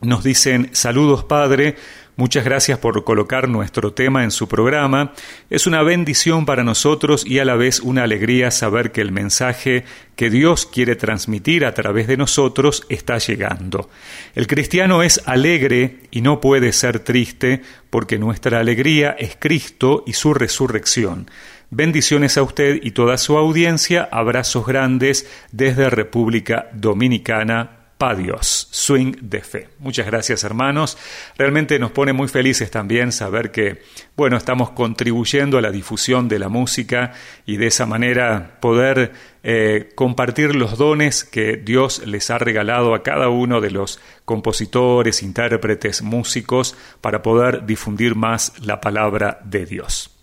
Nos 0.00 0.22
dicen 0.22 0.70
saludos 0.70 1.24
Padre, 1.24 1.74
muchas 2.14 2.44
gracias 2.44 2.78
por 2.78 3.02
colocar 3.02 3.48
nuestro 3.48 3.94
tema 3.94 4.22
en 4.22 4.30
su 4.30 4.46
programa. 4.46 5.12
Es 5.50 5.66
una 5.66 5.82
bendición 5.82 6.46
para 6.46 6.62
nosotros 6.62 7.26
y 7.26 7.40
a 7.40 7.44
la 7.44 7.56
vez 7.56 7.80
una 7.80 8.04
alegría 8.04 8.52
saber 8.52 8.92
que 8.92 9.00
el 9.00 9.10
mensaje 9.10 9.84
que 10.14 10.30
Dios 10.30 10.66
quiere 10.66 10.94
transmitir 10.94 11.64
a 11.64 11.74
través 11.74 12.06
de 12.06 12.16
nosotros 12.16 12.84
está 12.88 13.18
llegando. 13.18 13.90
El 14.36 14.46
cristiano 14.46 15.02
es 15.02 15.20
alegre 15.26 15.98
y 16.12 16.20
no 16.20 16.40
puede 16.40 16.72
ser 16.72 17.00
triste 17.00 17.62
porque 17.90 18.20
nuestra 18.20 18.60
alegría 18.60 19.16
es 19.18 19.36
Cristo 19.36 20.04
y 20.06 20.12
su 20.12 20.32
resurrección. 20.32 21.26
Bendiciones 21.70 22.38
a 22.38 22.42
usted 22.44 22.78
y 22.82 22.92
toda 22.92 23.18
su 23.18 23.36
audiencia. 23.36 24.08
Abrazos 24.12 24.66
grandes 24.66 25.28
desde 25.50 25.90
República 25.90 26.70
Dominicana. 26.72 27.72
Pa 27.98 28.14
Dios, 28.14 28.68
swing 28.72 29.14
de 29.22 29.40
fe. 29.40 29.68
Muchas 29.78 30.04
gracias 30.04 30.44
hermanos. 30.44 30.98
Realmente 31.38 31.78
nos 31.78 31.92
pone 31.92 32.12
muy 32.12 32.28
felices 32.28 32.70
también 32.70 33.10
saber 33.10 33.50
que, 33.50 33.80
bueno, 34.16 34.36
estamos 34.36 34.70
contribuyendo 34.70 35.56
a 35.56 35.62
la 35.62 35.70
difusión 35.70 36.28
de 36.28 36.38
la 36.38 36.50
música 36.50 37.14
y 37.46 37.56
de 37.56 37.68
esa 37.68 37.86
manera 37.86 38.58
poder 38.60 39.12
eh, 39.42 39.88
compartir 39.94 40.54
los 40.54 40.76
dones 40.76 41.24
que 41.24 41.56
Dios 41.56 42.06
les 42.06 42.28
ha 42.28 42.36
regalado 42.36 42.94
a 42.94 43.02
cada 43.02 43.30
uno 43.30 43.62
de 43.62 43.70
los 43.70 43.98
compositores, 44.26 45.22
intérpretes, 45.22 46.02
músicos, 46.02 46.76
para 47.00 47.22
poder 47.22 47.64
difundir 47.64 48.14
más 48.14 48.52
la 48.60 48.78
palabra 48.82 49.40
de 49.42 49.64
Dios. 49.64 50.15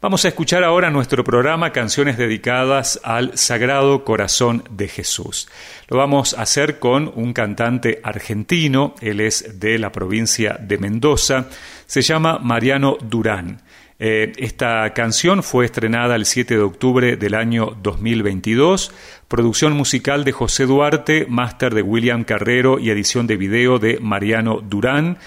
Vamos 0.00 0.24
a 0.24 0.28
escuchar 0.28 0.62
ahora 0.62 0.90
nuestro 0.90 1.24
programa 1.24 1.72
Canciones 1.72 2.16
dedicadas 2.16 3.00
al 3.02 3.36
Sagrado 3.36 4.04
Corazón 4.04 4.62
de 4.70 4.86
Jesús. 4.86 5.48
Lo 5.88 5.96
vamos 5.96 6.34
a 6.34 6.42
hacer 6.42 6.78
con 6.78 7.10
un 7.16 7.32
cantante 7.32 7.98
argentino, 8.04 8.94
él 9.00 9.18
es 9.18 9.58
de 9.58 9.76
la 9.76 9.90
provincia 9.90 10.56
de 10.60 10.78
Mendoza, 10.78 11.46
se 11.86 12.02
llama 12.02 12.38
Mariano 12.38 12.96
Durán. 13.00 13.60
Eh, 13.98 14.30
esta 14.36 14.94
canción 14.94 15.42
fue 15.42 15.64
estrenada 15.64 16.14
el 16.14 16.26
7 16.26 16.54
de 16.54 16.62
octubre 16.62 17.16
del 17.16 17.34
año 17.34 17.76
2022, 17.82 18.92
producción 19.26 19.72
musical 19.72 20.22
de 20.22 20.30
José 20.30 20.66
Duarte, 20.66 21.26
máster 21.28 21.74
de 21.74 21.82
William 21.82 22.22
Carrero 22.22 22.78
y 22.78 22.90
edición 22.90 23.26
de 23.26 23.36
video 23.36 23.80
de 23.80 23.98
Mariano 24.00 24.60
Durán. 24.60 25.18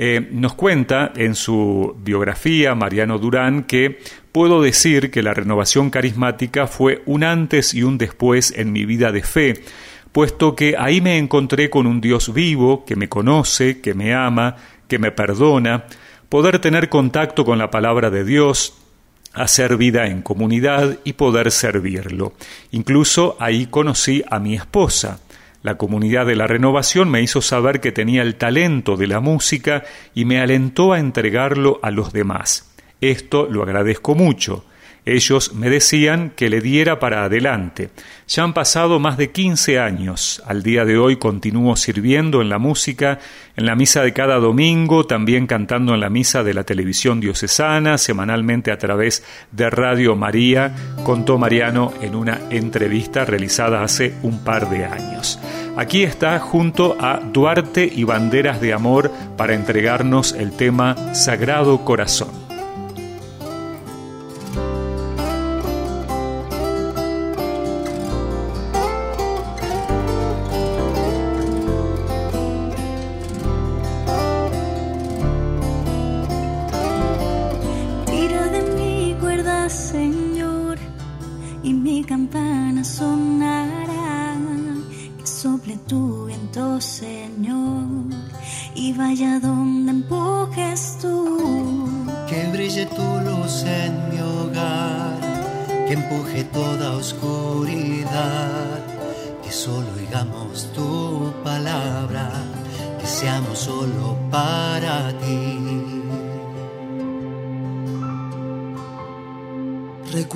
Eh, 0.00 0.28
nos 0.30 0.54
cuenta 0.54 1.12
en 1.16 1.34
su 1.34 1.96
biografía 2.04 2.76
Mariano 2.76 3.18
Durán 3.18 3.64
que 3.64 3.98
puedo 4.30 4.62
decir 4.62 5.10
que 5.10 5.24
la 5.24 5.34
renovación 5.34 5.90
carismática 5.90 6.68
fue 6.68 7.02
un 7.04 7.24
antes 7.24 7.74
y 7.74 7.82
un 7.82 7.98
después 7.98 8.54
en 8.56 8.70
mi 8.70 8.84
vida 8.84 9.10
de 9.10 9.24
fe, 9.24 9.54
puesto 10.12 10.54
que 10.54 10.76
ahí 10.78 11.00
me 11.00 11.18
encontré 11.18 11.68
con 11.68 11.88
un 11.88 12.00
Dios 12.00 12.32
vivo 12.32 12.84
que 12.84 12.94
me 12.94 13.08
conoce, 13.08 13.80
que 13.80 13.92
me 13.92 14.14
ama, 14.14 14.54
que 14.86 15.00
me 15.00 15.10
perdona, 15.10 15.86
poder 16.28 16.60
tener 16.60 16.88
contacto 16.88 17.44
con 17.44 17.58
la 17.58 17.72
palabra 17.72 18.08
de 18.08 18.22
Dios, 18.22 18.78
hacer 19.32 19.76
vida 19.76 20.06
en 20.06 20.22
comunidad 20.22 20.96
y 21.02 21.14
poder 21.14 21.50
servirlo. 21.50 22.34
Incluso 22.70 23.36
ahí 23.40 23.66
conocí 23.66 24.22
a 24.30 24.38
mi 24.38 24.54
esposa. 24.54 25.18
La 25.62 25.76
comunidad 25.76 26.26
de 26.26 26.36
la 26.36 26.46
renovación 26.46 27.10
me 27.10 27.20
hizo 27.20 27.42
saber 27.42 27.80
que 27.80 27.92
tenía 27.92 28.22
el 28.22 28.36
talento 28.36 28.96
de 28.96 29.08
la 29.08 29.20
música 29.20 29.84
y 30.14 30.24
me 30.24 30.40
alentó 30.40 30.92
a 30.92 31.00
entregarlo 31.00 31.80
a 31.82 31.90
los 31.90 32.12
demás. 32.12 32.72
Esto 33.00 33.48
lo 33.50 33.62
agradezco 33.62 34.14
mucho. 34.14 34.64
Ellos 35.14 35.54
me 35.54 35.70
decían 35.70 36.32
que 36.36 36.50
le 36.50 36.60
diera 36.60 36.98
para 36.98 37.24
adelante. 37.24 37.88
Ya 38.26 38.42
han 38.42 38.52
pasado 38.52 38.98
más 38.98 39.16
de 39.16 39.30
15 39.30 39.78
años. 39.78 40.42
Al 40.46 40.62
día 40.62 40.84
de 40.84 40.98
hoy 40.98 41.16
continúo 41.16 41.76
sirviendo 41.76 42.42
en 42.42 42.50
la 42.50 42.58
música, 42.58 43.18
en 43.56 43.64
la 43.64 43.74
misa 43.74 44.02
de 44.02 44.12
cada 44.12 44.36
domingo, 44.36 45.06
también 45.06 45.46
cantando 45.46 45.94
en 45.94 46.00
la 46.00 46.10
misa 46.10 46.42
de 46.42 46.52
la 46.52 46.64
televisión 46.64 47.20
diocesana, 47.20 47.96
semanalmente 47.96 48.70
a 48.70 48.76
través 48.76 49.24
de 49.50 49.70
Radio 49.70 50.14
María, 50.14 50.74
contó 51.04 51.38
Mariano 51.38 51.94
en 52.02 52.14
una 52.14 52.40
entrevista 52.50 53.24
realizada 53.24 53.82
hace 53.82 54.12
un 54.22 54.44
par 54.44 54.68
de 54.68 54.84
años. 54.84 55.38
Aquí 55.78 56.02
está 56.02 56.38
junto 56.38 56.98
a 57.00 57.18
Duarte 57.20 57.90
y 57.90 58.04
Banderas 58.04 58.60
de 58.60 58.74
Amor 58.74 59.10
para 59.38 59.54
entregarnos 59.54 60.32
el 60.32 60.52
tema 60.52 61.14
Sagrado 61.14 61.84
Corazón. 61.84 62.47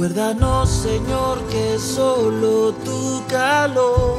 Recuérdanos, 0.03 0.69
Señor, 0.69 1.47
que 1.47 1.79
solo 1.79 2.73
tu 2.85 3.23
calor 3.29 4.19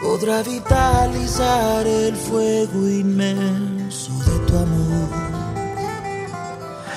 podrá 0.00 0.42
vitalizar 0.42 1.86
el 1.86 2.16
fuego 2.16 2.88
inmenso 2.88 4.10
de 4.24 4.38
tu 4.46 4.56
amor. 4.56 5.10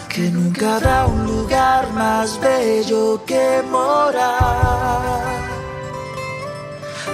Que 0.07 0.29
nunca 0.29 0.77
habrá 0.77 1.07
un 1.07 1.25
lugar 1.25 1.91
más 1.91 2.39
bello 2.39 3.21
que 3.25 3.61
morar. 3.69 5.25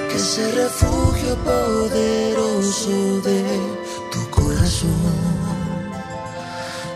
Que 0.08 0.18
ese 0.18 0.52
refugio 0.52 1.36
poderoso 1.38 3.22
de 3.22 3.44
tu 4.12 4.30
corazón 4.30 5.40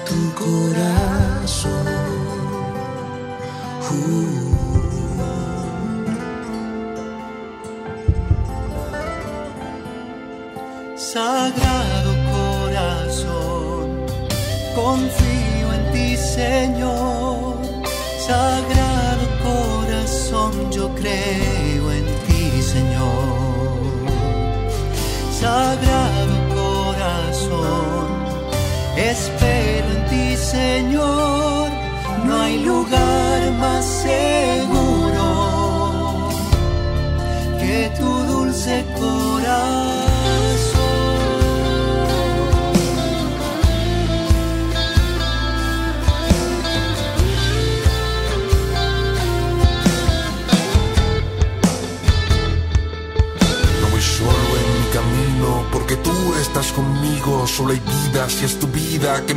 tu 0.06 0.34
corazón. 0.36 1.93
Lugar 32.66 33.03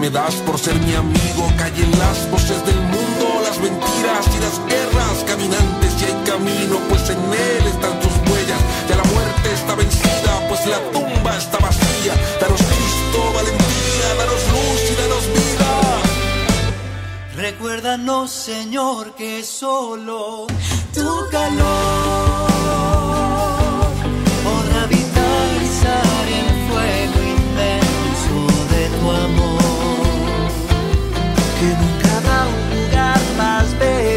me 0.07 0.11
das 0.11 0.37
por 0.47 0.59
ser 0.59 0.75
mi 0.87 0.95
amigo. 0.95 1.43
Callen 1.57 1.91
las 1.99 2.31
voces 2.31 2.65
del 2.65 2.81
mundo, 2.95 3.25
las 3.43 3.59
mentiras 3.59 4.25
y 4.37 4.39
las 4.47 4.57
guerras 4.71 5.17
caminantes 5.27 5.91
y 6.01 6.05
hay 6.05 6.17
camino, 6.25 6.77
pues 6.89 7.11
en 7.11 7.19
él 7.19 7.65
están 7.75 7.99
tus 8.01 8.15
huellas. 8.29 8.61
Ya 8.89 8.97
la 8.97 9.05
muerte 9.15 9.53
está 9.53 9.75
vencida, 9.75 10.33
pues 10.49 10.61
la 10.67 10.81
tumba 10.93 11.37
está 11.37 11.59
vacía. 11.59 12.15
Danos 12.41 12.63
Cristo, 12.71 13.19
valentía, 13.39 14.09
danos 14.21 14.43
luz 14.53 14.81
y 14.91 14.95
danos 15.03 15.25
vida. 15.37 15.71
Recuérdanos, 17.37 18.31
Señor, 18.31 19.15
que 19.15 19.43
solo 19.45 20.47
tu 20.95 21.11
calor 21.31 22.47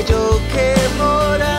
Yo 0.08 0.40
que 0.48 0.76
mora. 0.98 1.59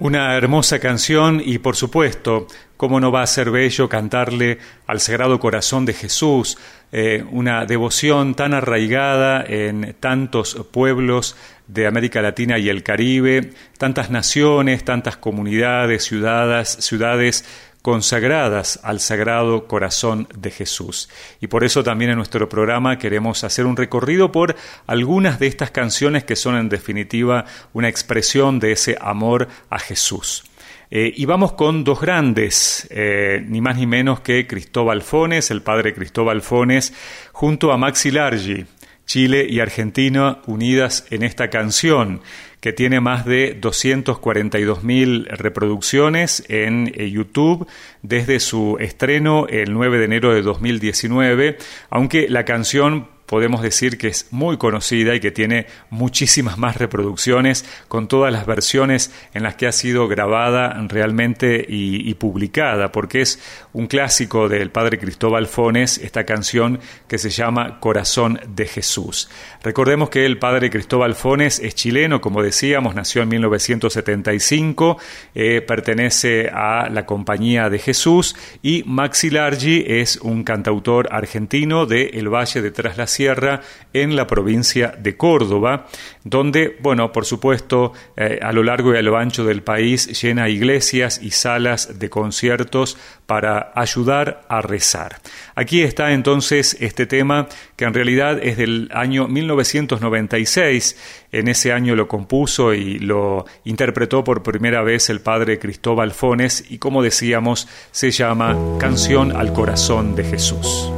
Una 0.00 0.36
hermosa 0.36 0.78
canción 0.78 1.42
y 1.44 1.58
por 1.58 1.74
supuesto, 1.74 2.46
¿cómo 2.76 3.00
no 3.00 3.10
va 3.10 3.22
a 3.22 3.26
ser 3.26 3.50
bello 3.50 3.88
cantarle 3.88 4.58
al 4.86 5.00
Sagrado 5.00 5.40
Corazón 5.40 5.84
de 5.86 5.92
Jesús? 5.92 6.56
Eh, 6.92 7.24
una 7.32 7.66
devoción 7.66 8.36
tan 8.36 8.54
arraigada 8.54 9.44
en 9.44 9.96
tantos 9.98 10.54
pueblos 10.70 11.34
de 11.66 11.88
América 11.88 12.22
Latina 12.22 12.58
y 12.58 12.68
el 12.68 12.84
Caribe, 12.84 13.50
tantas 13.76 14.08
naciones, 14.08 14.84
tantas 14.84 15.16
comunidades, 15.16 16.04
ciudades, 16.04 16.68
ciudades 16.78 17.44
consagradas 17.82 18.80
al 18.82 19.00
Sagrado 19.00 19.66
Corazón 19.66 20.28
de 20.36 20.50
Jesús. 20.50 21.08
Y 21.40 21.46
por 21.46 21.64
eso 21.64 21.82
también 21.82 22.10
en 22.10 22.16
nuestro 22.16 22.48
programa 22.48 22.98
queremos 22.98 23.44
hacer 23.44 23.66
un 23.66 23.76
recorrido 23.76 24.32
por 24.32 24.56
algunas 24.86 25.38
de 25.38 25.46
estas 25.46 25.70
canciones 25.70 26.24
que 26.24 26.36
son 26.36 26.56
en 26.56 26.68
definitiva 26.68 27.44
una 27.72 27.88
expresión 27.88 28.58
de 28.58 28.72
ese 28.72 28.98
amor 29.00 29.48
a 29.70 29.78
Jesús. 29.78 30.44
Eh, 30.90 31.12
y 31.16 31.26
vamos 31.26 31.52
con 31.52 31.84
dos 31.84 32.00
grandes, 32.00 32.86
eh, 32.90 33.44
ni 33.46 33.60
más 33.60 33.76
ni 33.76 33.86
menos 33.86 34.20
que 34.20 34.46
Cristóbal 34.46 35.02
Fones, 35.02 35.50
el 35.50 35.60
padre 35.60 35.92
Cristóbal 35.92 36.40
Fones, 36.40 36.94
junto 37.32 37.72
a 37.72 37.76
Maxi 37.76 38.10
Largi, 38.10 38.64
Chile 39.04 39.46
y 39.48 39.60
Argentina 39.60 40.38
unidas 40.46 41.06
en 41.10 41.22
esta 41.22 41.50
canción 41.50 42.20
que 42.60 42.72
tiene 42.72 43.00
más 43.00 43.24
de 43.24 43.56
242 43.60 44.82
mil 44.82 45.26
reproducciones 45.26 46.44
en 46.48 46.92
eh, 46.94 47.10
YouTube 47.10 47.66
desde 48.02 48.40
su 48.40 48.76
estreno 48.80 49.46
el 49.48 49.72
9 49.72 49.98
de 49.98 50.04
enero 50.04 50.34
de 50.34 50.42
2019, 50.42 51.58
aunque 51.90 52.28
la 52.28 52.44
canción 52.44 53.08
podemos 53.28 53.60
decir 53.60 53.98
que 53.98 54.08
es 54.08 54.32
muy 54.32 54.56
conocida 54.56 55.14
y 55.14 55.20
que 55.20 55.30
tiene 55.30 55.66
muchísimas 55.90 56.56
más 56.56 56.76
reproducciones 56.78 57.64
con 57.86 58.08
todas 58.08 58.32
las 58.32 58.46
versiones 58.46 59.12
en 59.34 59.42
las 59.42 59.54
que 59.54 59.66
ha 59.66 59.72
sido 59.72 60.08
grabada 60.08 60.74
realmente 60.88 61.64
y, 61.68 62.12
publicada, 62.14 62.90
porque 62.90 63.20
es 63.20 63.67
un 63.78 63.86
clásico 63.86 64.48
del 64.48 64.72
padre 64.72 64.98
Cristóbal 64.98 65.46
Fones, 65.46 65.98
esta 65.98 66.24
canción 66.24 66.80
que 67.06 67.16
se 67.16 67.30
llama 67.30 67.78
Corazón 67.78 68.40
de 68.48 68.66
Jesús. 68.66 69.30
Recordemos 69.62 70.10
que 70.10 70.26
el 70.26 70.36
padre 70.36 70.68
Cristóbal 70.68 71.14
Fones 71.14 71.60
es 71.60 71.76
chileno, 71.76 72.20
como 72.20 72.42
decíamos, 72.42 72.96
nació 72.96 73.22
en 73.22 73.28
1975, 73.28 74.98
eh, 75.32 75.60
pertenece 75.60 76.48
a 76.52 76.88
la 76.90 77.06
Compañía 77.06 77.70
de 77.70 77.78
Jesús 77.78 78.34
y 78.62 78.82
Maxi 78.84 79.30
Largi 79.30 79.84
es 79.86 80.16
un 80.16 80.42
cantautor 80.42 81.08
argentino 81.12 81.86
de 81.86 82.06
El 82.14 82.34
Valle 82.34 82.60
de 82.60 82.72
Tras 82.72 83.08
Sierra 83.08 83.60
en 83.92 84.16
la 84.16 84.26
provincia 84.26 84.92
de 84.98 85.16
Córdoba, 85.16 85.86
donde, 86.28 86.76
bueno, 86.80 87.12
por 87.12 87.24
supuesto, 87.24 87.92
eh, 88.16 88.38
a 88.42 88.52
lo 88.52 88.62
largo 88.62 88.94
y 88.94 88.98
a 88.98 89.02
lo 89.02 89.16
ancho 89.16 89.44
del 89.44 89.62
país 89.62 90.20
llena 90.20 90.48
iglesias 90.48 91.20
y 91.22 91.30
salas 91.30 91.98
de 91.98 92.10
conciertos 92.10 92.98
para 93.26 93.72
ayudar 93.74 94.42
a 94.48 94.60
rezar. 94.60 95.20
Aquí 95.54 95.82
está 95.82 96.12
entonces 96.12 96.76
este 96.80 97.06
tema 97.06 97.48
que 97.76 97.84
en 97.84 97.94
realidad 97.94 98.38
es 98.42 98.56
del 98.56 98.90
año 98.92 99.28
1996. 99.28 100.96
En 101.32 101.48
ese 101.48 101.72
año 101.72 101.94
lo 101.94 102.08
compuso 102.08 102.74
y 102.74 102.98
lo 102.98 103.44
interpretó 103.64 104.24
por 104.24 104.42
primera 104.42 104.82
vez 104.82 105.10
el 105.10 105.20
padre 105.20 105.58
Cristóbal 105.58 106.12
Fones 106.12 106.64
y 106.70 106.78
como 106.78 107.02
decíamos 107.02 107.68
se 107.90 108.10
llama 108.10 108.56
Canción 108.78 109.36
al 109.36 109.52
Corazón 109.52 110.14
de 110.14 110.24
Jesús. 110.24 110.90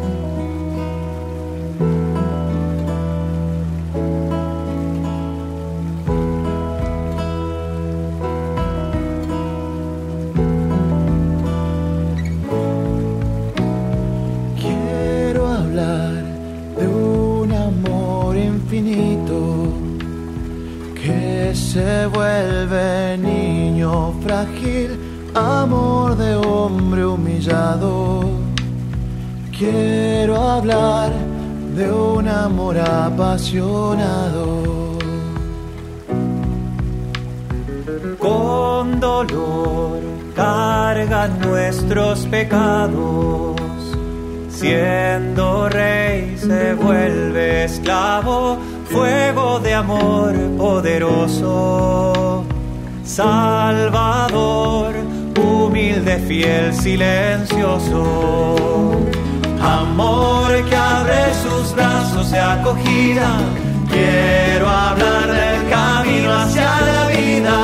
Con 38.19 39.01
dolor 39.01 39.99
cargan 40.37 41.41
nuestros 41.41 42.27
pecados, 42.27 43.57
siendo 44.49 45.69
rey 45.69 46.37
se 46.39 46.75
vuelve 46.75 47.65
esclavo, 47.65 48.57
fuego 48.85 49.59
de 49.59 49.75
amor 49.75 50.33
poderoso, 50.57 52.45
salvador, 53.03 54.95
humilde, 55.37 56.19
fiel, 56.21 56.73
silencioso 56.73 58.60
acogida. 62.39 63.29
Quiero 63.91 64.69
hablar 64.69 65.27
del 65.27 65.69
camino 65.69 66.33
hacia 66.33 66.81
la 66.81 67.07
vida, 67.09 67.57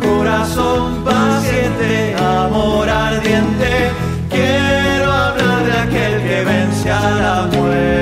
corazón 0.00 1.02
paciente, 1.04 2.14
amor 2.16 2.88
ardiente. 2.88 3.90
Quiero 4.28 5.10
hablar 5.10 5.64
de 5.64 5.72
aquel 5.72 6.22
que 6.22 6.44
vence 6.44 6.90
a 6.90 7.10
la 7.10 7.48
muerte. 7.56 7.92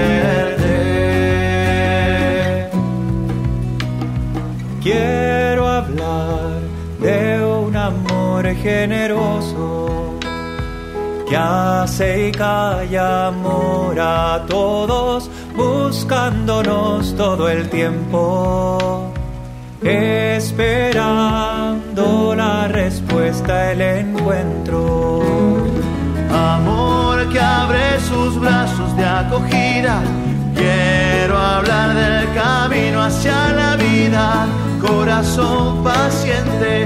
Quiero 4.82 5.68
hablar 5.68 6.60
de 7.00 7.44
un 7.44 7.76
amor 7.76 8.46
generoso 8.56 10.18
que 11.30 11.36
hace 11.36 12.28
y 12.28 12.32
calla 12.32 13.28
amor 13.28 13.96
a 14.00 14.44
todos, 14.48 15.29
buscándonos 16.10 17.14
todo 17.14 17.48
el 17.48 17.70
tiempo, 17.70 19.12
esperando 19.80 21.14
la 22.34 22.66
respuesta, 22.66 23.70
el 23.70 23.80
encuentro. 23.80 25.22
Amor 26.34 27.28
que 27.28 27.38
abre 27.38 28.00
sus 28.00 28.40
brazos 28.40 28.96
de 28.96 29.04
acogida, 29.04 30.02
quiero 30.56 31.38
hablar 31.38 31.94
del 31.94 32.34
camino 32.34 33.02
hacia 33.02 33.52
la 33.52 33.76
vida, 33.76 34.48
corazón 34.80 35.84
paciente, 35.84 36.79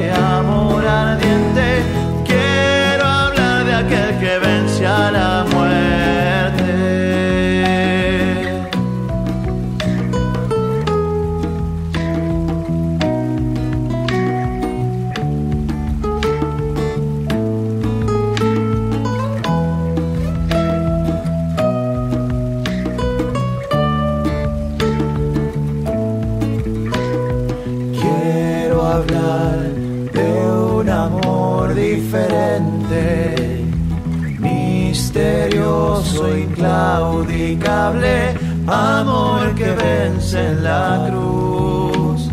en 40.35 40.65
la 40.65 41.07
cruz. 41.09 42.29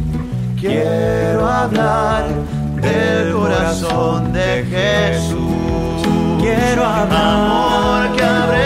Quiero 0.60 1.48
hablar 1.48 2.26
del 2.82 3.34
corazón 3.34 4.34
de 4.34 4.66
Jesús. 4.70 6.08
Quiero 6.40 6.84
amor 6.86 8.16
que 8.16 8.24
abre 8.24 8.61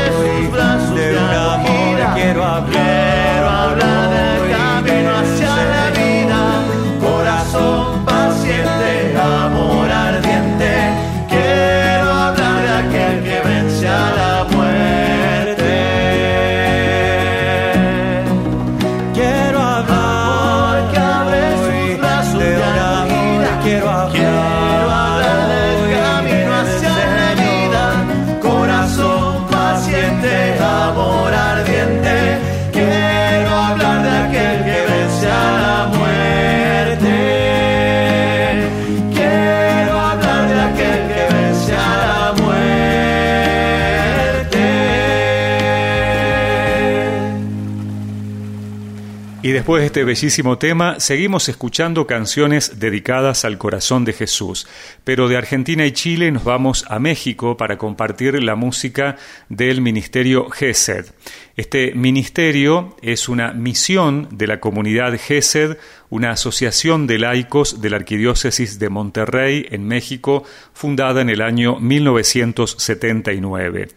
después 49.66 49.82
de 49.82 49.88
este 49.88 50.03
bellísimo 50.03 50.59
tema, 50.59 50.99
seguimos 50.99 51.49
escuchando 51.49 52.05
canciones 52.05 52.80
dedicadas 52.80 53.45
al 53.45 53.57
corazón 53.57 54.05
de 54.05 54.13
Jesús. 54.13 54.68
Pero 55.03 55.28
de 55.28 55.38
Argentina 55.38 55.88
y 55.88 55.91
Chile 55.91 56.30
nos 56.30 56.43
vamos 56.43 56.86
a 56.88 56.99
México 56.99 57.57
para 57.57 57.80
compartir 57.80 58.43
la 58.43 58.55
música 58.55 59.16
del 59.49 59.82
Ministerio 59.82 60.51
GESED. 60.51 61.07
Este 61.55 61.95
ministerio 61.95 62.95
es 63.01 63.28
una 63.28 63.53
misión 63.53 64.28
de 64.30 64.45
la 64.45 64.59
comunidad 64.59 65.20
GESED, 65.20 65.78
una 66.11 66.30
asociación 66.30 67.07
de 67.07 67.18
laicos 67.18 67.82
de 67.82 67.89
la 67.89 67.97
Arquidiócesis 67.97 68.78
de 68.78 68.89
Monterrey, 68.89 69.66
en 69.72 69.88
México, 69.88 70.43
fundada 70.74 71.22
en 71.22 71.32
el 71.32 71.41
año 71.41 71.80
1979. 71.80 73.88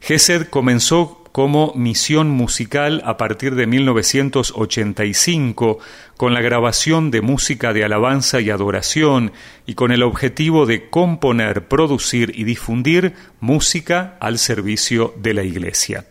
GESED 0.00 0.48
comenzó 0.48 1.21
como 1.32 1.72
misión 1.74 2.30
musical 2.30 3.02
a 3.04 3.16
partir 3.16 3.54
de 3.54 3.66
1985 3.66 5.78
con 6.22 6.34
la 6.34 6.40
grabación 6.40 7.10
de 7.10 7.20
música 7.20 7.72
de 7.72 7.82
alabanza 7.82 8.40
y 8.40 8.48
adoración 8.48 9.32
y 9.66 9.74
con 9.74 9.90
el 9.90 10.04
objetivo 10.04 10.66
de 10.66 10.88
componer, 10.88 11.66
producir 11.66 12.30
y 12.36 12.44
difundir 12.44 13.14
música 13.40 14.18
al 14.20 14.38
servicio 14.38 15.14
de 15.16 15.34
la 15.34 15.42
Iglesia. 15.42 16.04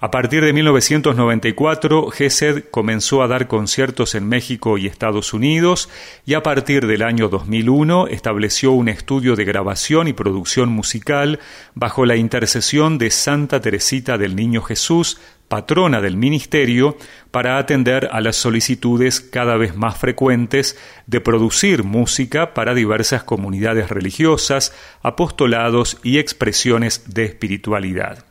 A 0.00 0.10
partir 0.10 0.42
de 0.42 0.54
1994, 0.54 2.10
GESED 2.10 2.64
comenzó 2.70 3.22
a 3.22 3.26
dar 3.26 3.46
conciertos 3.46 4.14
en 4.14 4.26
México 4.26 4.78
y 4.78 4.86
Estados 4.86 5.34
Unidos 5.34 5.90
y 6.24 6.32
a 6.32 6.42
partir 6.42 6.86
del 6.86 7.02
año 7.02 7.28
2001 7.28 8.06
estableció 8.06 8.72
un 8.72 8.88
estudio 8.88 9.36
de 9.36 9.44
grabación 9.44 10.08
y 10.08 10.14
producción 10.14 10.70
musical 10.70 11.40
bajo 11.74 12.06
la 12.06 12.16
intercesión 12.16 12.96
de 12.96 13.10
Santa 13.10 13.60
Teresita 13.60 14.16
del 14.16 14.34
Niño 14.34 14.62
Jesús, 14.62 15.20
patrona 15.48 16.00
del 16.00 16.16
ministerio, 16.16 16.96
para 17.30 17.58
atender 17.58 18.08
a 18.12 18.20
las 18.20 18.36
solicitudes 18.36 19.20
cada 19.20 19.56
vez 19.56 19.76
más 19.76 19.98
frecuentes 19.98 20.78
de 21.06 21.20
producir 21.20 21.84
música 21.84 22.54
para 22.54 22.74
diversas 22.74 23.22
comunidades 23.22 23.90
religiosas, 23.90 24.72
apostolados 25.02 25.98
y 26.02 26.18
expresiones 26.18 27.14
de 27.14 27.24
espiritualidad. 27.24 28.24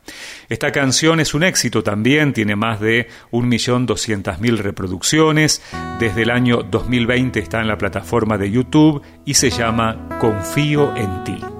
Esta 0.48 0.72
canción 0.72 1.20
es 1.20 1.34
un 1.34 1.44
éxito 1.44 1.82
también, 1.82 2.32
tiene 2.32 2.56
más 2.56 2.80
de 2.80 3.08
1.200.000 3.32 4.56
reproducciones, 4.58 5.62
desde 6.00 6.22
el 6.22 6.30
año 6.30 6.62
2020 6.62 7.38
está 7.40 7.60
en 7.60 7.68
la 7.68 7.78
plataforma 7.78 8.38
de 8.38 8.50
YouTube 8.50 9.02
y 9.24 9.34
se 9.34 9.50
llama 9.50 10.08
Confío 10.20 10.96
en 10.96 11.24
ti. 11.24 11.57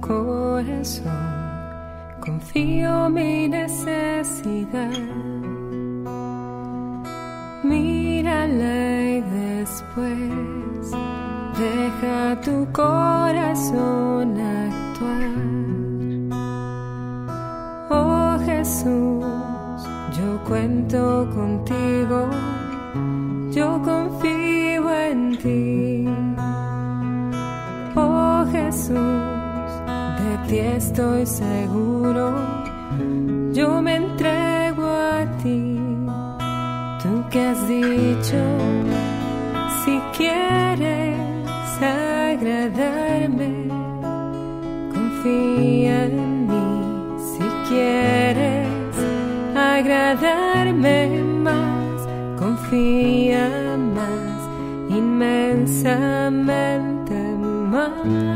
Corazón, 0.00 1.12
confío 2.20 3.08
mi 3.10 3.48
necesidad. 3.48 4.90
Mírala 7.62 9.02
y 9.02 9.20
después 9.22 10.90
deja 11.58 12.40
tu 12.40 12.66
corazón 12.72 14.38
actuar. 14.40 15.36
Oh 17.90 18.38
Jesús, 18.44 19.24
yo 20.16 20.44
cuento 20.46 21.28
contigo, 21.34 22.30
yo 23.50 23.80
confío 23.82 24.90
en 24.94 25.38
ti. 25.38 25.75
Ti 30.48 30.58
estoy 30.58 31.24
seguro, 31.26 32.34
yo 33.52 33.82
me 33.82 33.96
entrego 33.96 34.86
a 34.86 35.26
ti. 35.42 35.76
Tú 37.02 37.24
que 37.30 37.40
has 37.40 37.68
dicho, 37.68 38.38
si 39.84 40.00
quieres 40.16 41.18
agradarme, 41.80 43.68
confía 44.94 46.04
en 46.04 46.46
mí. 46.46 46.68
Si 47.32 47.44
quieres 47.68 48.94
agradarme 49.54 51.22
más, 51.42 52.06
confía 52.38 53.76
más 53.96 54.38
inmensamente 54.90 57.14
más. 57.72 58.35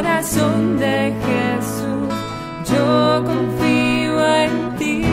Corazón 0.00 0.78
de 0.78 1.12
Jesús, 1.26 2.08
yo 2.72 3.22
confío 3.22 4.34
en 4.34 4.76
ti. 4.78 5.04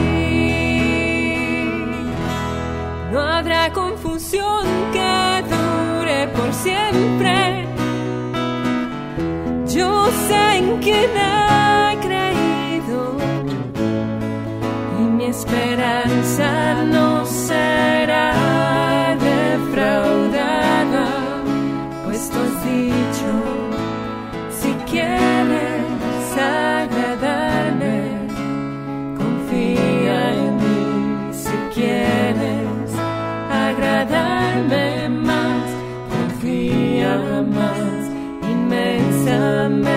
No 3.12 3.20
habrá 3.20 3.74
confusión 3.74 4.66
que 4.94 5.44
dure 5.54 6.28
por 6.30 6.54
siempre. 6.54 7.68
Yo 9.76 10.08
sé 10.30 10.58
en 10.60 10.78
quién 10.78 11.10
he 11.18 11.98
creído 12.08 13.18
esperanza 15.22 16.86
no 16.86 17.26
será 17.26 17.47
inmensamente. 39.68 39.97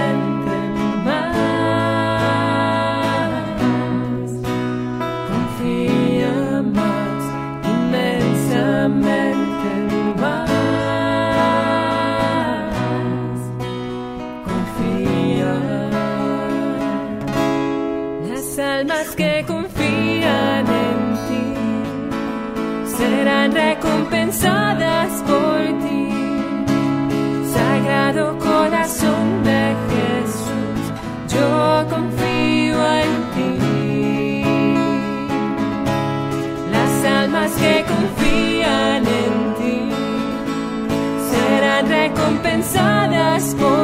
Recompensadas 43.41 43.80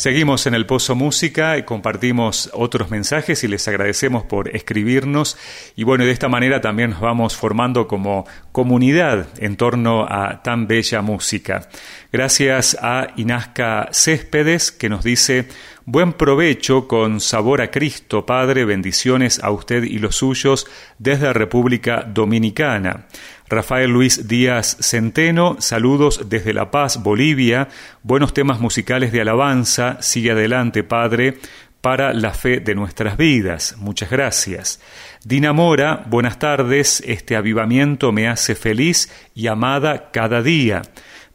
Seguimos 0.00 0.46
en 0.46 0.54
el 0.54 0.64
Pozo 0.64 0.94
Música 0.94 1.58
y 1.58 1.64
compartimos 1.64 2.48
otros 2.54 2.90
mensajes 2.90 3.44
y 3.44 3.48
les 3.48 3.68
agradecemos 3.68 4.24
por 4.24 4.48
escribirnos. 4.56 5.36
Y 5.76 5.84
bueno, 5.84 6.06
de 6.06 6.10
esta 6.10 6.30
manera 6.30 6.62
también 6.62 6.92
nos 6.92 7.02
vamos 7.02 7.36
formando 7.36 7.86
como 7.86 8.26
comunidad 8.50 9.28
en 9.40 9.58
torno 9.58 10.06
a 10.08 10.40
tan 10.42 10.66
bella 10.66 11.02
música. 11.02 11.68
Gracias 12.10 12.78
a 12.80 13.08
Inasca 13.16 13.90
Céspedes 13.92 14.72
que 14.72 14.88
nos 14.88 15.04
dice, 15.04 15.48
buen 15.84 16.14
provecho 16.14 16.88
con 16.88 17.20
sabor 17.20 17.60
a 17.60 17.70
Cristo, 17.70 18.24
Padre, 18.24 18.64
bendiciones 18.64 19.38
a 19.44 19.50
usted 19.50 19.82
y 19.84 19.98
los 19.98 20.16
suyos 20.16 20.66
desde 20.98 21.34
República 21.34 22.04
Dominicana. 22.08 23.04
Rafael 23.50 23.90
Luis 23.90 24.28
Díaz 24.28 24.76
Centeno, 24.80 25.56
saludos 25.58 26.28
desde 26.28 26.54
La 26.54 26.70
Paz, 26.70 27.02
Bolivia, 27.02 27.66
buenos 28.04 28.32
temas 28.32 28.60
musicales 28.60 29.10
de 29.10 29.22
alabanza, 29.22 30.00
sigue 30.00 30.30
adelante, 30.30 30.84
Padre, 30.84 31.38
para 31.80 32.14
la 32.14 32.32
fe 32.32 32.60
de 32.60 32.76
nuestras 32.76 33.16
vidas. 33.16 33.74
Muchas 33.76 34.08
gracias. 34.08 34.80
Dina 35.24 35.52
Mora, 35.52 36.04
buenas 36.06 36.38
tardes, 36.38 37.02
este 37.04 37.34
avivamiento 37.34 38.12
me 38.12 38.28
hace 38.28 38.54
feliz 38.54 39.10
y 39.34 39.48
amada 39.48 40.12
cada 40.12 40.42
día. 40.42 40.82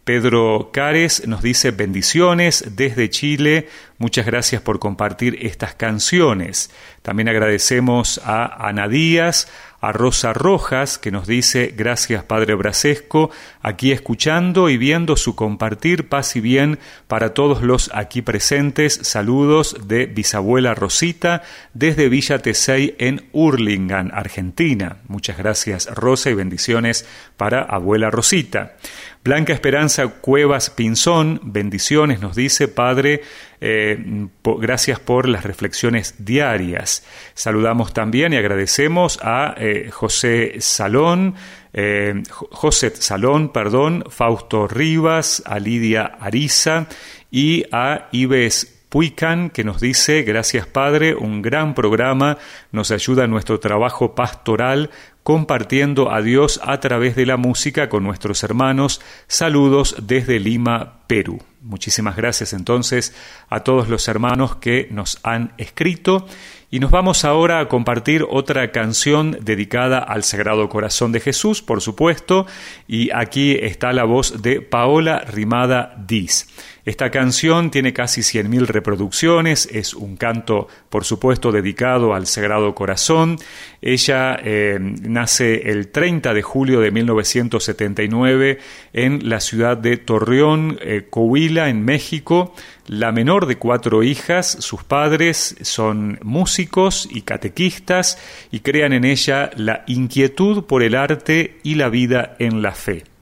Pedro 0.05 0.69
Cares 0.71 1.27
nos 1.27 1.41
dice 1.41 1.71
bendiciones 1.71 2.75
desde 2.77 3.09
Chile, 3.09 3.67
muchas 3.97 4.27
gracias 4.27 4.61
por 4.61 4.77
compartir 4.77 5.39
estas 5.41 5.73
canciones. 5.73 6.69
También 7.01 7.27
agradecemos 7.27 8.21
a 8.23 8.67
Ana 8.67 8.87
Díaz, 8.87 9.47
a 9.85 9.91
Rosa 9.91 10.33
Rojas, 10.33 10.97
que 10.97 11.11
nos 11.11 11.27
dice, 11.27 11.71
gracias 11.77 12.23
Padre 12.23 12.55
Brasesco, 12.55 13.29
aquí 13.61 13.91
escuchando 13.91 14.67
y 14.69 14.77
viendo 14.77 15.15
su 15.15 15.35
compartir, 15.35 16.09
paz 16.09 16.35
y 16.35 16.41
bien 16.41 16.79
para 17.07 17.35
todos 17.35 17.61
los 17.61 17.91
aquí 17.93 18.23
presentes. 18.23 18.99
Saludos 19.03 19.87
de 19.87 20.07
bisabuela 20.07 20.73
Rosita 20.73 21.43
desde 21.75 22.09
Villa 22.09 22.39
Tesey 22.39 22.95
en 22.97 23.29
Hurlingham, 23.31 24.09
Argentina. 24.11 24.97
Muchas 25.07 25.37
gracias 25.37 25.87
Rosa 25.93 26.31
y 26.31 26.33
bendiciones 26.33 27.05
para 27.37 27.61
abuela 27.61 28.09
Rosita. 28.09 28.77
Blanca 29.25 29.53
Esperanza 29.53 30.07
Cuevas 30.07 30.69
Pinzón, 30.69 31.41
bendiciones, 31.41 32.21
nos 32.21 32.35
dice 32.35 32.67
Padre, 32.67 33.23
eh, 33.59 33.97
gracias 34.43 34.99
por 34.99 35.27
las 35.27 35.43
reflexiones 35.43 36.13
diarias. 36.19 37.03
Saludamos 37.33 37.91
también 37.91 38.33
y 38.33 38.37
agradecemos 38.37 39.17
a 39.23 39.55
eh, 39.57 39.89
José 39.91 40.57
Salón, 40.59 41.33
eh, 41.73 42.21
José 42.29 42.91
Salón, 42.91 43.49
perdón, 43.51 44.03
Fausto 44.09 44.67
Rivas, 44.67 45.41
a 45.47 45.57
Lidia 45.57 46.03
Ariza 46.19 46.85
y 47.31 47.65
a 47.71 48.09
Ives 48.11 48.75
Puican, 48.89 49.49
que 49.49 49.63
nos 49.63 49.81
dice, 49.81 50.21
gracias 50.21 50.67
Padre, 50.67 51.15
un 51.15 51.41
gran 51.41 51.73
programa, 51.73 52.37
nos 52.71 52.91
ayuda 52.91 53.23
en 53.23 53.31
nuestro 53.31 53.59
trabajo 53.59 54.13
pastoral 54.13 54.91
compartiendo 55.25 56.11
a 56.13 56.21
Dios 56.21 56.61
a 56.63 56.79
través 56.79 57.15
de 57.15 57.25
la 57.25 57.35
música 57.35 57.89
con 57.89 58.03
nuestros 58.03 58.43
hermanos. 58.43 59.01
Saludos 59.25 59.95
desde 60.03 60.39
Lima, 60.39 60.99
Perú. 61.07 61.41
Muchísimas 61.63 62.15
gracias 62.15 62.53
entonces 62.53 63.15
a 63.49 63.61
todos 63.61 63.89
los 63.89 64.07
hermanos 64.07 64.57
que 64.57 64.87
nos 64.91 65.17
han 65.23 65.53
escrito 65.57 66.27
y 66.69 66.79
nos 66.79 66.91
vamos 66.91 67.25
ahora 67.25 67.59
a 67.59 67.67
compartir 67.67 68.23
otra 68.29 68.71
canción 68.71 69.39
dedicada 69.41 69.97
al 69.97 70.23
Sagrado 70.23 70.69
Corazón 70.69 71.11
de 71.11 71.19
Jesús, 71.19 71.63
por 71.63 71.81
supuesto, 71.81 72.45
y 72.87 73.09
aquí 73.11 73.57
está 73.59 73.93
la 73.93 74.03
voz 74.03 74.43
de 74.43 74.61
Paola 74.61 75.21
Rimada 75.21 75.95
Diz. 76.05 76.49
Esta 76.85 77.09
canción 77.09 77.71
tiene 77.71 77.93
casi 77.93 78.21
100.000 78.21 78.67
reproducciones, 78.67 79.67
es 79.71 79.95
un 79.95 80.17
canto, 80.17 80.67
por 80.89 81.03
supuesto, 81.03 81.51
dedicado 81.51 82.13
al 82.13 82.27
Sagrado 82.27 82.75
Corazón. 82.75 83.37
Ella 83.81 84.37
eh, 84.43 84.77
nace 84.79 85.71
el 85.71 85.87
30 85.87 86.35
de 86.35 86.43
julio 86.43 86.81
de 86.81 86.91
1979 86.91 88.59
en 88.93 89.27
la 89.27 89.39
ciudad 89.39 89.77
de 89.77 89.97
Torreón, 89.97 90.77
eh, 90.79 91.07
Coahuila, 91.09 91.69
en 91.69 91.83
México. 91.83 92.53
La 92.85 93.11
menor 93.11 93.47
de 93.47 93.57
cuatro 93.57 94.03
hijas, 94.03 94.55
sus 94.59 94.83
padres 94.83 95.55
son 95.61 96.19
músicos 96.21 97.09
y 97.11 97.23
catequistas 97.23 98.19
y 98.51 98.59
crean 98.59 98.93
en 98.93 99.05
ella 99.05 99.49
la 99.55 99.83
inquietud 99.87 100.65
por 100.65 100.83
el 100.83 100.93
arte 100.93 101.57
y 101.63 101.75
la 101.75 101.89
vida 101.89 102.35
en 102.37 102.61
la 102.61 102.73
fe. 102.73 103.14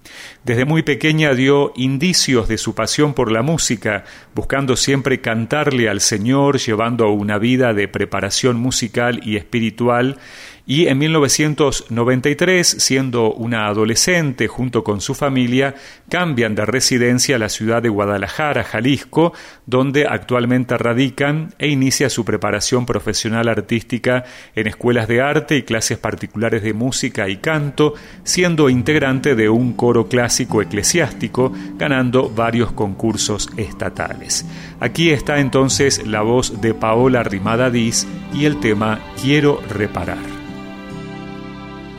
Desde 0.43 0.65
muy 0.65 0.83
pequeña 0.83 1.33
dio 1.35 1.71
indicios 1.77 2.49
de 2.49 2.57
su 2.57 2.75
pasión 2.75 3.13
por 3.13 3.31
la 3.31 3.41
música, 3.41 4.03
buscando 4.35 4.75
siempre 4.75 5.21
cantarle 5.21 5.87
al 5.87 6.01
Señor, 6.01 6.57
llevando 6.57 7.09
una 7.11 7.37
vida 7.37 7.73
de 7.73 7.87
preparación 7.87 8.57
musical 8.57 9.21
y 9.23 9.37
espiritual, 9.37 10.17
y 10.65 10.87
en 10.87 10.97
1993, 10.97 12.67
siendo 12.79 13.33
una 13.33 13.67
adolescente 13.67 14.47
junto 14.47 14.81
con 14.81 15.01
su 15.01 15.13
familia, 15.13 15.75
cambian 16.07 16.55
de 16.55 16.65
residencia 16.65 17.35
a 17.35 17.39
la 17.39 17.49
ciudad 17.49 17.81
de 17.81 17.89
Guadalajara, 17.89 18.63
Jalisco, 18.63 19.33
donde 19.65 20.07
actualmente 20.07 20.77
radican 20.77 21.53
e 21.59 21.67
inicia 21.67 22.09
su 22.09 22.23
preparación 22.23 22.85
profesional 22.85 23.49
artística 23.49 24.23
en 24.55 24.67
escuelas 24.67 25.09
de 25.09 25.21
arte 25.21 25.57
y 25.57 25.63
clases 25.63 25.97
particulares 25.97 26.63
de 26.63 26.73
música 26.73 27.27
y 27.27 27.37
canto, 27.37 27.95
siendo 28.23 28.69
integrante 28.69 29.35
de 29.35 29.49
un 29.49 29.73
coro 29.73 30.07
clásico 30.07 30.61
eclesiástico, 30.61 31.51
ganando 31.75 32.29
varios 32.29 32.71
concursos 32.71 33.49
estatales. 33.57 34.45
Aquí 34.79 35.09
está 35.09 35.39
entonces 35.39 36.07
la 36.07 36.21
voz 36.21 36.61
de 36.61 36.73
Paola 36.73 37.21
Rimadadís 37.23 38.07
y 38.33 38.45
el 38.45 38.61
tema 38.61 39.01
Quiero 39.21 39.61
reparar 39.69 40.32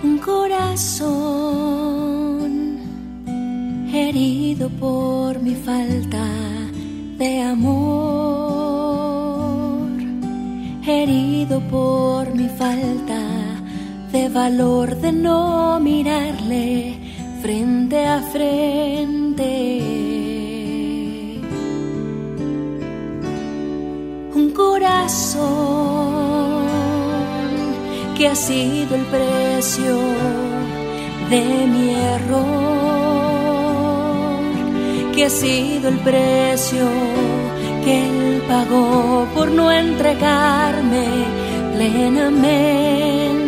un 0.04 0.18
corazón 0.18 0.44
herido 3.92 4.68
por 4.68 5.40
mi 5.40 5.54
falta 5.54 6.26
de 7.16 7.40
amor, 7.40 8.68
herido 10.86 11.60
por 11.70 12.34
mi 12.34 12.48
falta 12.48 13.22
de 14.12 14.28
valor 14.28 14.94
de 14.96 15.12
no 15.12 15.80
mirarle 15.80 16.98
frente 17.40 18.06
a 18.06 18.20
frente. 18.20 19.80
Un 24.34 24.50
corazón 24.50 26.53
que 28.16 28.28
ha 28.28 28.34
sido 28.36 28.94
el 28.94 29.04
precio 29.06 29.98
de 31.30 31.66
mi 31.66 31.90
error, 31.90 32.34
que 35.14 35.24
ha 35.24 35.30
sido 35.30 35.88
el 35.88 35.98
precio 35.98 36.86
que 37.84 38.06
él 38.08 38.42
pagó 38.48 39.26
por 39.34 39.50
no 39.50 39.70
entregarme 39.70 41.04
plenamente. 41.74 43.43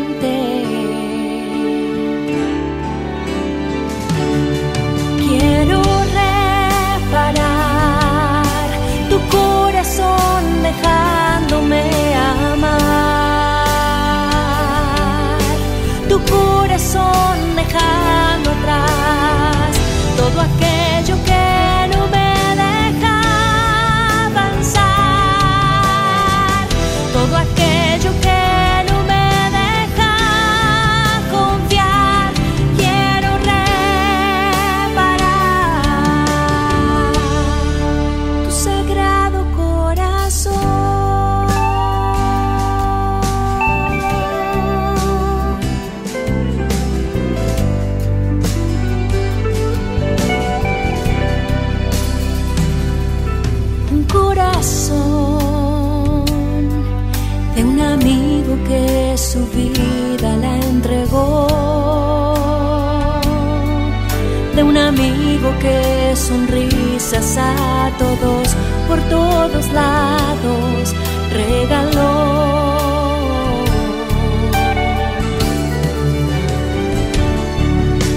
Sonrisas 67.07 67.38
a 67.38 67.90
todos, 67.98 68.57
por 68.88 69.00
todos 69.09 69.66
lados, 69.72 70.94
regaló. 71.32 72.36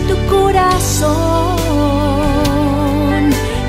Tu 0.07 0.15
corazón 0.33 1.09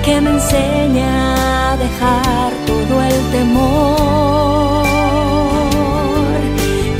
que 0.04 0.20
me 0.20 0.30
enseña 0.30 1.72
a 1.72 1.76
dejar 1.76 2.52
todo 2.66 3.02
el 3.02 3.30
temor, 3.32 4.84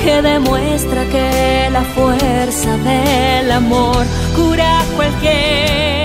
que 0.04 0.22
demuestra 0.22 1.04
que 1.06 1.68
la 1.72 1.82
fuerza 1.82 2.76
del 2.78 3.52
amor 3.52 4.04
cura 4.36 4.84
cualquier 4.96 5.99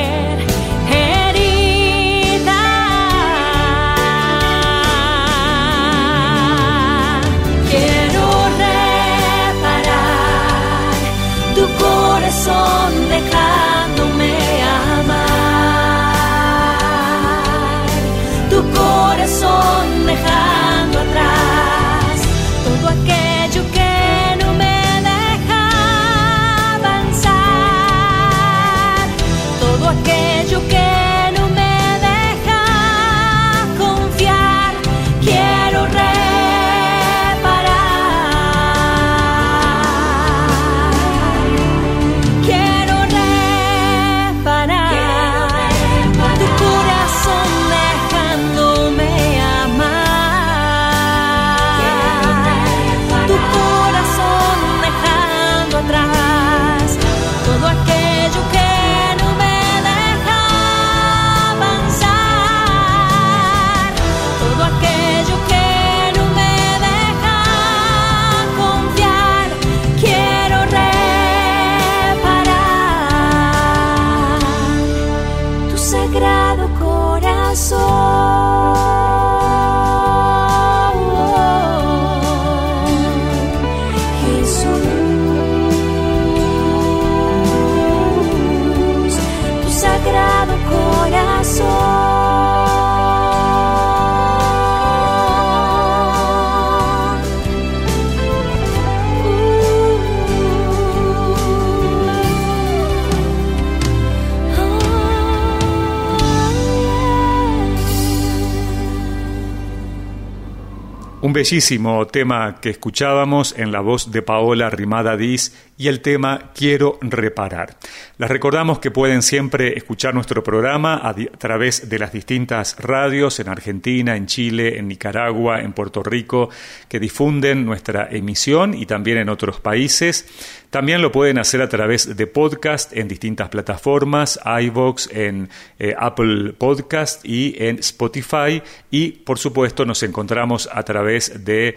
bellísimo 111.35 112.07
tema 112.07 112.61
que 112.61 112.69
escuchábamos 112.69 113.55
en 113.57 113.73
la 113.73 113.81
voz 113.81 114.09
de 114.09 114.21
Paola 114.21 114.69
Rimada 114.69 115.17
Diz 115.17 115.53
y 115.77 115.89
el 115.89 115.99
tema 115.99 116.53
Quiero 116.55 116.97
reparar. 117.01 117.75
Les 118.17 118.29
recordamos 118.29 118.79
que 118.79 118.91
pueden 118.91 119.21
siempre 119.21 119.77
escuchar 119.77 120.13
nuestro 120.13 120.41
programa 120.41 121.01
a, 121.03 121.13
través 121.13 121.89
de 121.89 121.99
las 121.99 122.13
distintas 122.13 122.77
radios 122.79 123.41
en 123.41 123.49
Argentina, 123.49 124.15
en 124.15 124.25
Chile, 124.25 124.77
en 124.79 124.87
Nicaragua, 124.87 125.59
en 125.59 125.73
Puerto 125.73 126.01
Rico, 126.01 126.49
que 126.87 127.01
difunden 127.01 127.65
nuestra 127.65 128.07
emisión 128.09 128.73
y 128.73 128.85
también 128.85 129.17
en 129.17 129.27
otros 129.27 129.59
países. 129.59 130.29
También 130.69 131.01
lo 131.01 131.11
pueden 131.11 131.37
hacer 131.39 131.61
a 131.61 131.67
través 131.67 132.15
de 132.15 132.25
podcast 132.25 132.95
en 132.95 133.09
distintas 133.09 133.49
plataformas, 133.49 134.39
iVoox, 134.45 135.09
en 135.11 135.49
eh, 135.77 135.93
Apple 135.99 136.53
Podcast 136.53 137.25
y 137.25 137.53
en 137.57 137.79
Spotify. 137.79 138.63
Y 138.91 139.11
por 139.11 139.39
supuesto 139.39 139.83
nos 139.83 140.03
encontramos 140.03 140.69
a 140.71 140.83
través 140.83 141.43
de 141.43 141.75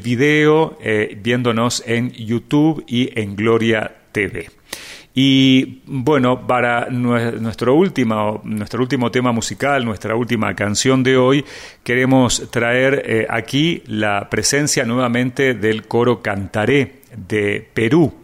video 0.00 0.78
eh, 0.80 1.18
viéndonos 1.20 1.82
en 1.84 2.12
YouTube 2.12 2.84
y 2.86 3.10
en 3.20 3.34
Gloria 3.34 3.92
TV. 4.12 4.50
Y 5.14 5.82
bueno, 5.86 6.46
para 6.46 6.88
nue- 6.88 7.32
nuestro 7.40 7.74
último, 7.74 8.40
nuestro 8.44 8.80
último 8.80 9.10
tema 9.10 9.32
musical, 9.32 9.84
nuestra 9.84 10.14
última 10.14 10.54
canción 10.54 11.02
de 11.02 11.16
hoy, 11.16 11.44
queremos 11.82 12.48
traer 12.50 13.02
eh, 13.04 13.26
aquí 13.28 13.82
la 13.86 14.28
presencia 14.30 14.84
nuevamente 14.84 15.54
del 15.54 15.82
coro 15.88 16.22
Cantaré 16.22 17.00
de 17.16 17.68
Perú 17.74 18.14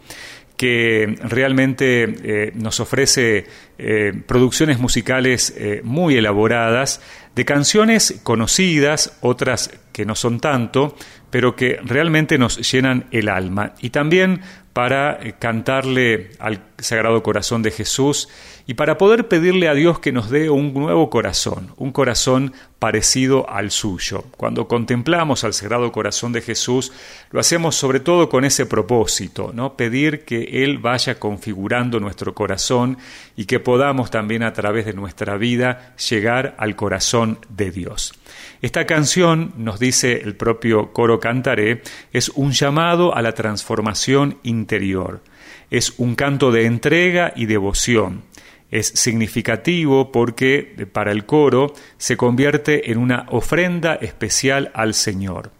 que 0.55 1.15
realmente 1.21 2.03
eh, 2.23 2.51
nos 2.55 2.79
ofrece 2.79 3.45
eh, 3.77 4.11
producciones 4.25 4.79
musicales 4.79 5.53
muy 5.83 6.15
elaboradas, 6.17 6.99
de 7.35 7.45
canciones 7.45 8.19
conocidas, 8.23 9.19
otras 9.21 9.69
que 9.91 10.03
no 10.03 10.15
son 10.15 10.39
tanto, 10.39 10.95
pero 11.29 11.55
que 11.55 11.77
realmente 11.83 12.39
nos 12.39 12.71
llenan 12.71 13.05
el 13.11 13.29
alma. 13.29 13.73
Y 13.81 13.91
también 13.91 14.41
para 14.77 15.17
eh, 15.23 15.33
cantarle 15.39 16.29
al 16.37 16.61
Sagrado 16.77 17.23
Corazón 17.23 17.63
de 17.63 17.71
Jesús 17.71 18.29
y 18.67 18.75
para 18.75 18.99
poder 18.99 19.27
pedirle 19.27 19.69
a 19.69 19.73
Dios 19.73 19.97
que 19.97 20.11
nos 20.11 20.29
dé 20.29 20.51
un 20.51 20.71
nuevo 20.71 21.09
corazón, 21.09 21.73
un 21.77 21.91
corazón 21.91 22.53
parecido 22.77 23.49
al 23.49 23.71
suyo. 23.71 24.25
Cuando 24.37 24.67
contemplamos 24.67 25.43
al 25.43 25.55
Sagrado 25.55 25.91
Corazón 25.91 26.31
de 26.31 26.41
Jesús, 26.41 26.91
lo 27.31 27.39
hacemos 27.39 27.75
sobre 27.75 28.01
todo 28.01 28.29
con 28.29 28.45
ese 28.45 28.67
propósito, 28.67 29.49
¿no? 29.51 29.75
Pedir 29.75 30.25
que 30.25 30.63
Él 30.63 30.77
vaya 30.77 31.17
configurando 31.17 31.99
nuestro 31.99 32.35
corazón 32.35 32.99
y 33.35 33.45
que 33.45 33.59
podamos 33.59 34.11
también 34.11 34.43
a 34.43 34.53
través 34.53 34.85
de 34.85 34.93
nuestra 34.93 35.37
vida 35.37 35.95
llegar 36.07 36.53
al 36.59 36.75
corazón 36.75 37.39
de 37.49 37.71
Dios. 37.71 38.13
Esta 38.61 38.87
canción, 38.87 39.53
nos 39.57 39.79
dice 39.79 40.21
el 40.23 40.35
propio 40.35 40.91
coro 40.91 41.19
Cantaré, 41.19 41.83
es 42.11 42.29
un 42.29 42.53
llamado 42.53 43.15
a 43.15 43.21
la 43.21 43.33
transformación 43.33 44.39
interior. 44.41 45.21
Es 45.69 45.93
un 45.97 46.15
canto 46.15 46.51
de 46.51 46.65
entrega 46.65 47.33
y 47.35 47.45
devoción. 47.45 48.23
Es 48.71 48.87
significativo 48.87 50.11
porque 50.11 50.87
para 50.91 51.11
el 51.11 51.25
coro 51.25 51.73
se 51.97 52.17
convierte 52.17 52.91
en 52.91 52.97
una 52.97 53.27
ofrenda 53.29 53.93
especial 53.95 54.71
al 54.73 54.95
Señor. 54.95 55.51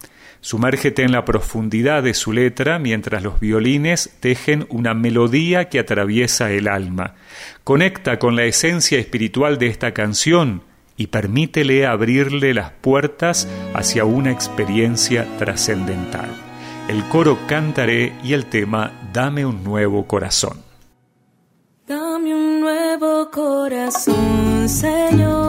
Sumérgete 0.41 1.04
en 1.04 1.12
la 1.12 1.24
profundidad 1.24 2.02
de 2.02 2.16
su 2.16 2.34
letra 2.34 2.80
mientras 2.80 3.22
los 3.22 3.39
violines 3.39 4.18
tejen 4.20 4.66
una 4.70 4.93
melodía 4.95 5.70
que 5.70 5.80
atraviesa 5.80 6.52
el 6.52 6.68
alma. 6.68 7.16
Conecta 7.64 8.18
con 8.18 8.36
la 8.36 8.45
esencia 8.45 8.98
espiritual 8.98 9.60
de 9.60 9.68
esta 9.68 9.93
canción 9.93 10.64
y 10.98 11.08
permítele 11.08 11.86
abrirle 11.86 12.54
las 12.54 12.72
puertas 12.72 13.48
hacia 13.74 14.04
una 14.04 14.32
experiencia 14.32 15.26
trascendental. 15.38 16.30
El 16.89 17.08
coro 17.10 17.38
cantaré 17.48 18.14
y 18.24 18.34
el 18.34 18.48
tema 18.48 18.91
Dame 19.14 19.45
un 19.45 19.64
nuevo 19.64 20.08
corazón. 20.08 20.64
Dame 21.86 22.34
un 22.34 22.60
nuevo 22.60 23.30
corazón, 23.32 24.68
Señor, 24.68 25.47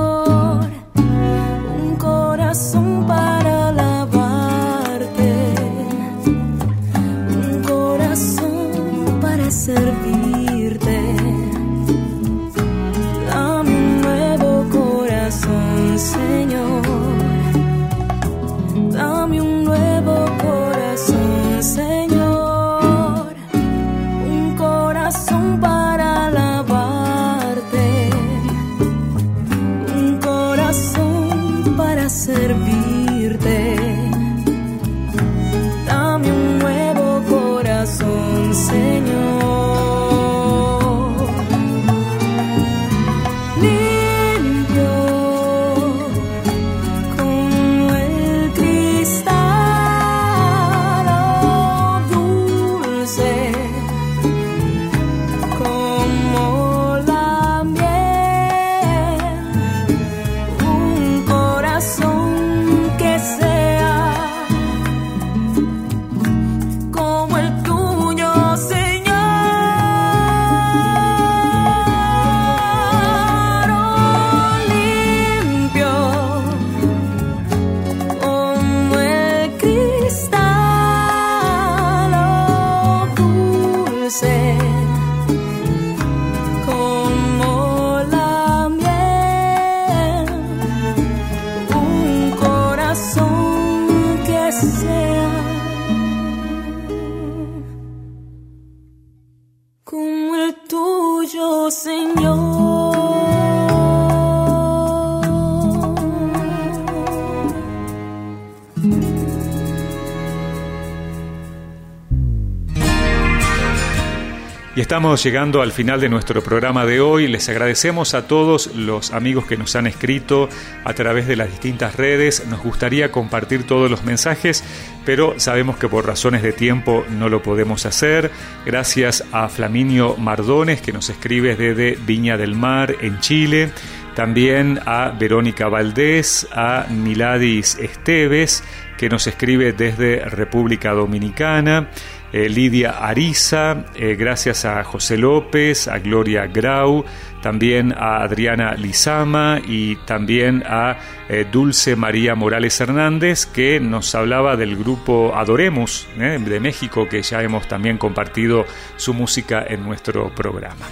Y 114.78 114.80
estamos 114.80 115.24
llegando 115.24 115.60
al 115.60 115.72
final 115.72 116.00
de 116.00 116.08
nuestro 116.08 116.40
programa 116.40 116.86
de 116.86 117.00
hoy. 117.00 117.26
Les 117.26 117.48
agradecemos 117.48 118.14
a 118.14 118.28
todos 118.28 118.76
los 118.76 119.12
amigos 119.12 119.44
que 119.44 119.56
nos 119.56 119.74
han 119.74 119.88
escrito 119.88 120.48
a 120.84 120.94
través 120.94 121.26
de 121.26 121.34
las 121.34 121.50
distintas 121.50 121.96
redes. 121.96 122.46
Nos 122.46 122.62
gustaría 122.62 123.10
compartir 123.10 123.64
todos 123.64 123.90
los 123.90 124.04
mensajes, 124.04 124.62
pero 125.04 125.34
sabemos 125.40 125.78
que 125.78 125.88
por 125.88 126.06
razones 126.06 126.44
de 126.44 126.52
tiempo 126.52 127.04
no 127.10 127.28
lo 127.28 127.42
podemos 127.42 127.86
hacer. 127.86 128.30
Gracias 128.64 129.24
a 129.32 129.48
Flaminio 129.48 130.16
Mardones 130.16 130.80
que 130.80 130.92
nos 130.92 131.10
escribe 131.10 131.56
desde 131.56 131.98
Viña 132.06 132.36
del 132.36 132.54
Mar 132.54 132.94
en 133.00 133.18
Chile. 133.18 133.72
También 134.18 134.80
a 134.84 135.10
Verónica 135.10 135.68
Valdés, 135.68 136.48
a 136.50 136.86
Miladis 136.90 137.78
Esteves, 137.78 138.64
que 138.98 139.08
nos 139.08 139.28
escribe 139.28 139.72
desde 139.72 140.24
República 140.24 140.90
Dominicana. 140.90 141.90
Eh, 142.32 142.48
Lidia 142.48 142.98
Ariza, 142.98 143.84
eh, 143.94 144.16
gracias 144.18 144.64
a 144.64 144.82
José 144.82 145.18
López, 145.18 145.86
a 145.86 146.00
Gloria 146.00 146.48
Grau, 146.48 147.04
también 147.42 147.94
a 147.96 148.16
Adriana 148.24 148.74
Lizama 148.74 149.60
y 149.64 149.94
también 150.04 150.64
a 150.66 150.96
eh, 151.28 151.46
Dulce 151.50 151.94
María 151.94 152.34
Morales 152.34 152.80
Hernández, 152.80 153.46
que 153.46 153.78
nos 153.78 154.16
hablaba 154.16 154.56
del 154.56 154.76
grupo 154.76 155.32
Adoremos 155.36 156.08
de 156.16 156.58
México, 156.58 157.08
que 157.08 157.22
ya 157.22 157.40
hemos 157.40 157.68
también 157.68 157.98
compartido 157.98 158.66
su 158.96 159.14
música 159.14 159.64
en 159.68 159.84
nuestro 159.84 160.34
programa. 160.34 160.86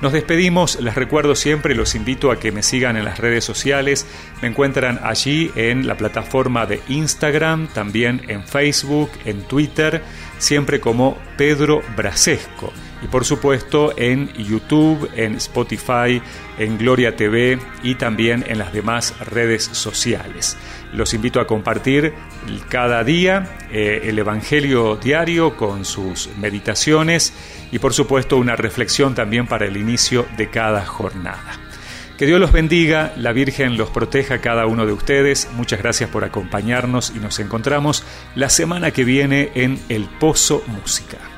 Nos 0.00 0.14
despedimos, 0.14 0.80
les 0.80 0.94
recuerdo 0.94 1.34
siempre, 1.34 1.74
los 1.74 1.94
invito 1.94 2.30
a 2.30 2.38
que 2.38 2.52
me 2.52 2.62
sigan 2.62 2.96
en 2.96 3.04
las 3.04 3.18
redes 3.18 3.44
sociales, 3.44 4.06
me 4.40 4.48
encuentran 4.48 4.98
allí 5.02 5.50
en 5.56 5.86
la 5.86 5.98
plataforma 5.98 6.64
de 6.64 6.80
Instagram, 6.88 7.68
también 7.68 8.22
en 8.28 8.42
Facebook, 8.42 9.10
en 9.26 9.42
Twitter, 9.42 10.02
siempre 10.38 10.80
como 10.80 11.18
Pedro 11.36 11.82
Brasesco. 11.98 12.72
Y 13.02 13.08
por 13.08 13.26
supuesto 13.26 13.92
en 13.98 14.32
YouTube, 14.34 15.10
en 15.16 15.34
Spotify, 15.34 16.22
en 16.58 16.78
Gloria 16.78 17.14
TV 17.14 17.58
y 17.82 17.96
también 17.96 18.44
en 18.48 18.58
las 18.58 18.72
demás 18.72 19.14
redes 19.20 19.64
sociales. 19.64 20.56
Los 20.94 21.12
invito 21.12 21.40
a 21.40 21.46
compartir 21.46 22.14
cada 22.68 23.04
día 23.04 23.58
eh, 23.70 24.02
el 24.04 24.18
Evangelio 24.18 24.96
diario 24.96 25.56
con 25.56 25.84
sus 25.84 26.30
meditaciones 26.38 27.34
y 27.72 27.78
por 27.78 27.94
supuesto 27.94 28.36
una 28.36 28.56
reflexión 28.56 29.14
también 29.14 29.46
para 29.46 29.66
el 29.66 29.76
inicio 29.76 30.26
de 30.36 30.50
cada 30.50 30.84
jornada. 30.84 31.58
Que 32.18 32.26
Dios 32.26 32.38
los 32.38 32.52
bendiga, 32.52 33.14
la 33.16 33.32
Virgen 33.32 33.78
los 33.78 33.88
proteja 33.88 34.34
a 34.34 34.40
cada 34.42 34.66
uno 34.66 34.84
de 34.84 34.92
ustedes. 34.92 35.48
Muchas 35.54 35.78
gracias 35.78 36.10
por 36.10 36.22
acompañarnos 36.22 37.14
y 37.16 37.18
nos 37.18 37.40
encontramos 37.40 38.04
la 38.34 38.50
semana 38.50 38.90
que 38.90 39.04
viene 39.04 39.52
en 39.54 39.80
El 39.88 40.04
Pozo 40.04 40.62
Música. 40.66 41.29